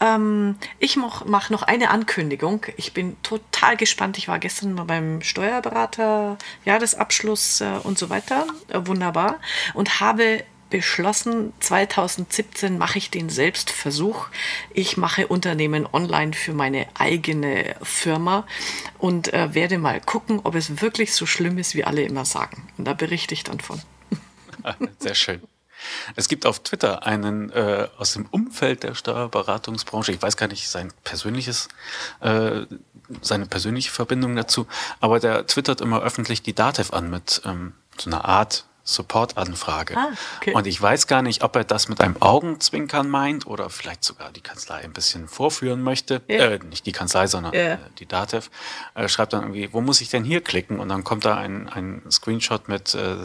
Ähm, 0.00 0.56
ich 0.78 0.96
mache 0.96 1.52
noch 1.52 1.62
eine 1.62 1.90
Ankündigung. 1.90 2.66
Ich 2.76 2.92
bin 2.92 3.20
total 3.22 3.76
gespannt. 3.76 4.18
Ich 4.18 4.28
war 4.28 4.38
gestern 4.38 4.74
mal 4.74 4.84
beim 4.84 5.22
Steuerberater, 5.22 6.36
Jahresabschluss 6.64 7.62
äh, 7.62 7.78
und 7.82 7.98
so 7.98 8.10
weiter. 8.10 8.46
Äh, 8.68 8.80
wunderbar. 8.86 9.40
Und 9.74 10.00
habe 10.00 10.44
beschlossen, 10.70 11.52
2017 11.60 12.78
mache 12.78 12.98
ich 12.98 13.10
den 13.10 13.28
Selbstversuch. 13.28 14.28
Ich 14.72 14.96
mache 14.96 15.26
Unternehmen 15.26 15.86
online 15.92 16.32
für 16.32 16.52
meine 16.52 16.86
eigene 16.94 17.76
Firma 17.82 18.46
und 18.98 19.32
äh, 19.32 19.54
werde 19.54 19.78
mal 19.78 20.00
gucken, 20.00 20.40
ob 20.42 20.54
es 20.54 20.80
wirklich 20.80 21.14
so 21.14 21.26
schlimm 21.26 21.58
ist, 21.58 21.74
wie 21.74 21.84
alle 21.84 22.02
immer 22.02 22.24
sagen. 22.24 22.68
Und 22.78 22.86
da 22.86 22.94
berichte 22.94 23.34
ich 23.34 23.44
dann 23.44 23.60
von. 23.60 23.80
Sehr 24.98 25.14
schön. 25.14 25.42
Es 26.16 26.28
gibt 26.28 26.46
auf 26.46 26.60
Twitter 26.60 27.06
einen 27.06 27.50
äh, 27.50 27.88
aus 27.98 28.14
dem 28.14 28.26
Umfeld 28.26 28.82
der 28.82 28.94
Steuerberatungsbranche, 28.94 30.12
ich 30.12 30.22
weiß 30.22 30.36
gar 30.36 30.48
nicht 30.48 30.68
sein 30.68 30.92
persönliches, 31.04 31.68
äh, 32.20 32.62
seine 33.20 33.46
persönliche 33.46 33.90
Verbindung 33.90 34.34
dazu, 34.34 34.66
aber 35.00 35.20
der 35.20 35.46
twittert 35.46 35.80
immer 35.80 36.02
öffentlich 36.02 36.42
die 36.42 36.54
Datev 36.54 36.92
an 36.92 37.10
mit 37.10 37.42
ähm, 37.44 37.74
so 37.98 38.10
einer 38.10 38.24
Art 38.24 38.64
Support-Anfrage. 38.86 39.96
Ah, 39.96 40.12
okay. 40.38 40.54
Und 40.54 40.66
ich 40.66 40.80
weiß 40.80 41.08
gar 41.08 41.20
nicht, 41.20 41.42
ob 41.42 41.56
er 41.56 41.64
das 41.64 41.88
mit 41.88 42.00
einem 42.00 42.16
Augenzwinkern 42.22 43.08
meint 43.08 43.46
oder 43.46 43.68
vielleicht 43.68 44.04
sogar 44.04 44.30
die 44.30 44.40
Kanzlei 44.40 44.76
ein 44.76 44.92
bisschen 44.92 45.26
vorführen 45.26 45.82
möchte. 45.82 46.22
Ja. 46.28 46.52
Äh, 46.52 46.58
nicht 46.60 46.86
die 46.86 46.92
Kanzlei, 46.92 47.26
sondern 47.26 47.52
ja. 47.52 47.74
äh, 47.74 47.78
die 47.98 48.06
Datev. 48.06 48.48
Er 48.94 49.08
schreibt 49.08 49.32
dann 49.32 49.42
irgendwie, 49.42 49.72
wo 49.72 49.80
muss 49.80 50.00
ich 50.00 50.08
denn 50.08 50.22
hier 50.22 50.40
klicken? 50.40 50.78
Und 50.78 50.88
dann 50.88 51.02
kommt 51.02 51.24
da 51.24 51.36
ein, 51.36 51.68
ein 51.68 52.02
Screenshot 52.10 52.68
mit 52.68 52.94
äh, 52.94 53.16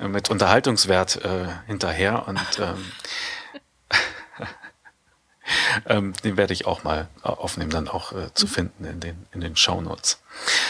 mit 0.08 0.30
Unterhaltungswert 0.30 1.24
äh, 1.24 1.48
hinterher 1.66 2.26
und 2.26 2.40
ähm, 2.58 2.84
ähm, 5.86 6.12
den 6.24 6.36
werde 6.36 6.52
ich 6.52 6.66
auch 6.66 6.84
mal 6.84 7.08
aufnehmen, 7.22 7.70
dann 7.70 7.88
auch 7.88 8.12
äh, 8.12 8.32
zu 8.34 8.46
mhm. 8.46 8.50
finden 8.50 8.84
in 8.84 9.00
den, 9.00 9.26
in 9.32 9.40
den 9.40 9.56
Shownotes. 9.56 10.20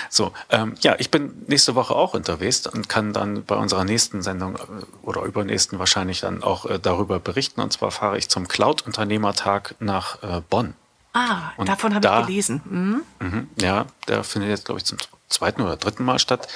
So, 0.09 0.33
ähm, 0.51 0.75
ja, 0.81 0.97
ich 0.99 1.11
bin 1.11 1.45
nächste 1.47 1.75
Woche 1.75 1.95
auch 1.95 2.15
unterwegs 2.15 2.67
und 2.67 2.89
kann 2.89 3.13
dann 3.13 3.45
bei 3.45 3.55
unserer 3.57 3.85
nächsten 3.85 4.23
Sendung 4.23 4.57
äh, 4.57 4.61
oder 5.03 5.23
übernächsten 5.23 5.79
wahrscheinlich 5.79 6.21
dann 6.21 6.43
auch 6.43 6.67
äh, 6.67 6.79
darüber 6.79 7.21
berichten. 7.21 7.61
Und 7.61 7.73
zwar 7.73 7.91
fahre 7.91 8.19
ich 8.19 8.29
zum 8.29 8.49
Cloud-Unternehmertag 8.49 9.75
nach 9.79 10.23
äh, 10.23 10.41
Bonn. 10.49 10.75
Ah, 11.15 11.53
und 11.57 11.69
davon 11.69 11.95
habe 11.95 12.01
da, 12.01 12.21
ich 12.21 12.27
gelesen. 12.27 12.63
Mhm. 12.65 13.03
Mh, 13.21 13.45
ja, 13.61 13.87
der 14.09 14.25
findet 14.25 14.51
jetzt, 14.51 14.65
glaube 14.65 14.79
ich, 14.79 14.85
zum 14.85 14.99
zweiten 15.29 15.61
oder 15.61 15.77
dritten 15.77 16.05
Mal 16.05 16.19
statt. 16.19 16.49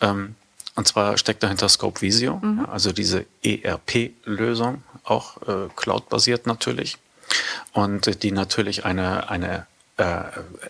Ähm, 0.00 0.34
und 0.76 0.88
zwar 0.88 1.16
steckt 1.18 1.42
dahinter 1.42 1.68
Scope 1.68 2.00
Visio, 2.02 2.40
mhm. 2.42 2.66
also 2.70 2.92
diese 2.92 3.26
ERP-Lösung, 3.42 4.82
auch 5.04 5.40
äh, 5.42 5.68
cloud-basiert 5.76 6.46
natürlich. 6.46 6.98
Und 7.74 8.22
die 8.22 8.32
natürlich 8.32 8.84
eine, 8.86 9.28
eine 9.28 9.66
äh, 9.96 10.22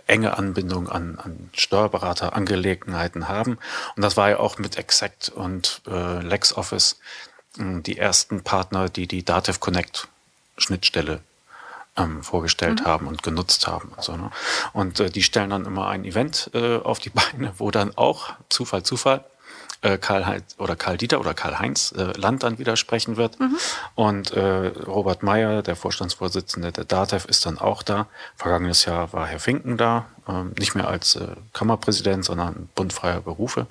enge 0.07 0.37
Anbindung 0.37 0.89
an, 0.89 1.19
an 1.19 1.51
Steuerberaterangelegenheiten 1.55 3.29
haben. 3.29 3.59
Und 3.97 4.03
das 4.03 4.17
war 4.17 4.31
ja 4.31 4.39
auch 4.39 4.59
mit 4.59 4.77
Exact 4.77 5.29
und 5.29 5.83
äh, 5.87 6.21
LexOffice 6.21 6.99
äh, 7.59 7.81
die 7.81 7.99
ersten 7.99 8.43
Partner, 8.43 8.89
die 8.89 9.07
die 9.07 9.25
Dativ 9.25 9.61
Connect 9.61 10.09
Schnittstelle 10.57 11.21
ähm, 11.97 12.23
vorgestellt 12.23 12.81
mhm. 12.81 12.85
haben 12.87 13.07
und 13.07 13.23
genutzt 13.23 13.67
haben. 13.67 13.91
Und, 13.97 14.03
so, 14.03 14.17
ne? 14.17 14.31
und 14.73 15.01
äh, 15.01 15.11
die 15.11 15.23
stellen 15.23 15.51
dann 15.51 15.67
immer 15.67 15.89
ein 15.89 16.05
Event 16.05 16.51
äh, 16.55 16.79
auf 16.79 16.99
die 16.99 17.11
Beine, 17.11 17.53
wo 17.59 17.71
dann 17.71 17.97
auch, 17.97 18.35
Zufall, 18.49 18.83
Zufall, 18.83 19.25
äh, 19.85 19.99
Karl 19.99 20.27
Heinz 20.27 20.57
oder 20.59 20.77
Karl 20.77 20.97
Dieter 20.97 21.21
oder 21.21 21.35
Karl 21.35 21.59
Heinz 21.59 21.93
äh, 21.97 22.19
Land 22.19 22.43
dann 22.43 22.59
widersprechen 22.59 23.17
wird. 23.17 23.39
Mhm. 23.39 23.57
Und 23.95 24.33
äh, 24.33 24.41
Robert 24.87 25.23
Meyer, 25.23 25.63
der 25.63 25.77
Vorstandsvorsitzende 25.77 26.73
der 26.73 26.85
DATEV, 26.85 27.27
ist 27.27 27.47
dann 27.47 27.59
auch 27.59 27.83
da. 27.83 28.07
Vergangenes 28.37 28.87
Jahr 28.87 29.13
war 29.13 29.27
Herr 29.27 29.41
Finken 29.41 29.77
da, 29.77 30.07
ähm, 30.27 30.53
nicht 30.59 30.75
mehr 30.75 30.89
als 30.89 31.17
äh, 31.17 31.29
Kammerpräsident, 31.53 32.25
sondern 32.25 32.69
bundfreier 32.75 33.21
Berufe. 33.21 33.67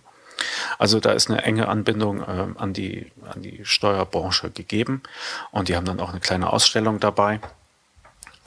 Also 0.78 1.00
da 1.00 1.12
ist 1.12 1.30
eine 1.30 1.44
enge 1.44 1.68
Anbindung 1.68 2.22
äh, 2.22 2.48
an, 2.58 2.74
die, 2.74 3.12
an 3.26 3.42
die 3.42 3.62
Steuerbranche 3.64 4.52
gegeben. 4.52 5.02
Und 5.52 5.68
die 5.68 5.76
haben 5.76 5.86
dann 5.86 6.00
auch 6.00 6.10
eine 6.10 6.20
kleine 6.20 6.54
Ausstellung 6.54 7.00
dabei. 7.00 7.40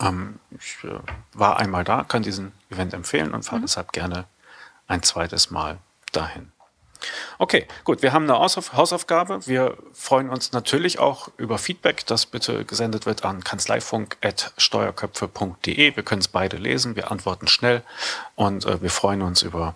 Ähm, 0.00 0.38
ich 0.58 0.78
äh, 0.84 0.98
war 1.32 1.58
einmal 1.58 1.84
da, 1.84 2.04
kann 2.04 2.22
diesen 2.22 2.52
Event 2.70 2.94
empfehlen 2.94 3.34
und 3.34 3.44
fahre 3.44 3.58
mhm. 3.58 3.64
deshalb 3.64 3.92
gerne 3.92 4.24
ein 4.86 5.02
zweites 5.02 5.50
Mal 5.50 5.78
dahin. 6.12 6.52
Okay, 7.38 7.66
gut. 7.84 8.02
Wir 8.02 8.12
haben 8.12 8.28
eine 8.30 8.38
Hausaufgabe. 8.38 9.46
Wir 9.46 9.78
freuen 9.92 10.28
uns 10.30 10.52
natürlich 10.52 10.98
auch 10.98 11.28
über 11.36 11.58
Feedback, 11.58 12.06
das 12.06 12.24
bitte 12.26 12.64
gesendet 12.64 13.06
wird 13.06 13.24
an 13.24 13.44
kanzleifunk.steuerköpfe.de. 13.44 15.96
Wir 15.96 16.02
können 16.02 16.20
es 16.20 16.28
beide 16.28 16.56
lesen. 16.56 16.96
Wir 16.96 17.10
antworten 17.10 17.48
schnell 17.48 17.82
und 18.34 18.64
äh, 18.66 18.82
wir 18.82 18.90
freuen 18.90 19.22
uns 19.22 19.42
über 19.42 19.74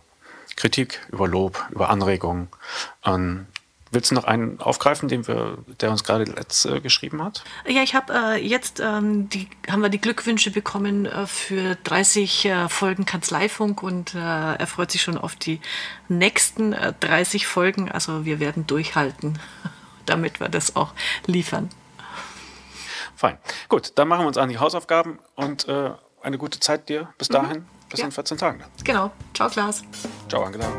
Kritik, 0.57 1.01
über 1.11 1.29
Lob, 1.29 1.62
über 1.71 1.90
Anregungen. 1.90 2.49
Ähm, 3.05 3.47
Willst 3.92 4.12
du 4.12 4.14
noch 4.14 4.24
einen 4.24 4.61
aufgreifen, 4.61 5.09
den 5.09 5.26
wir, 5.26 5.59
der 5.81 5.90
uns 5.90 6.05
gerade 6.05 6.22
letzt 6.24 6.64
äh, 6.64 6.81
geschrieben 6.81 7.24
hat? 7.24 7.42
Ja, 7.66 7.83
ich 7.83 7.96
habe 7.96 8.12
äh, 8.12 8.46
jetzt 8.46 8.79
ähm, 8.79 9.29
die, 9.29 9.48
haben 9.68 9.83
wir 9.83 9.88
die 9.88 10.00
Glückwünsche 10.00 10.53
bekommen 10.53 11.07
äh, 11.07 11.26
für 11.26 11.74
30 11.83 12.44
äh, 12.44 12.68
Folgen 12.68 13.05
Kanzleifunk 13.05 13.83
und 13.83 14.14
äh, 14.14 14.18
er 14.18 14.66
freut 14.68 14.92
sich 14.92 15.03
schon 15.03 15.18
auf 15.18 15.35
die 15.35 15.61
nächsten 16.09 16.76
30 17.00 17.42
äh, 17.42 17.44
Folgen. 17.44 17.90
Also 17.90 18.24
wir 18.24 18.38
werden 18.38 18.64
durchhalten, 18.68 19.40
damit 20.07 20.38
wir 20.38 20.48
das 20.48 20.76
auch 20.76 20.92
liefern. 21.26 21.68
Fein. 23.16 23.38
Gut, 23.68 23.92
dann 23.96 24.07
machen 24.07 24.22
wir 24.22 24.29
uns 24.29 24.38
an 24.38 24.48
die 24.48 24.59
Hausaufgaben 24.59 25.18
und 25.35 25.68
eine 25.68 26.38
gute 26.38 26.59
Zeit 26.59 26.88
dir 26.88 27.09
bis 27.18 27.29
mhm. 27.29 27.35
dahin. 27.35 27.59
Mhm. 27.59 27.66
Bis 27.90 28.00
ja. 28.00 28.07
in 28.07 28.12
14 28.12 28.38
Tagen. 28.38 28.64
Genau. 28.85 29.11
Ciao, 29.35 29.50
Klaas. 29.50 29.83
Ciao, 30.29 30.44
Angela. 30.44 30.70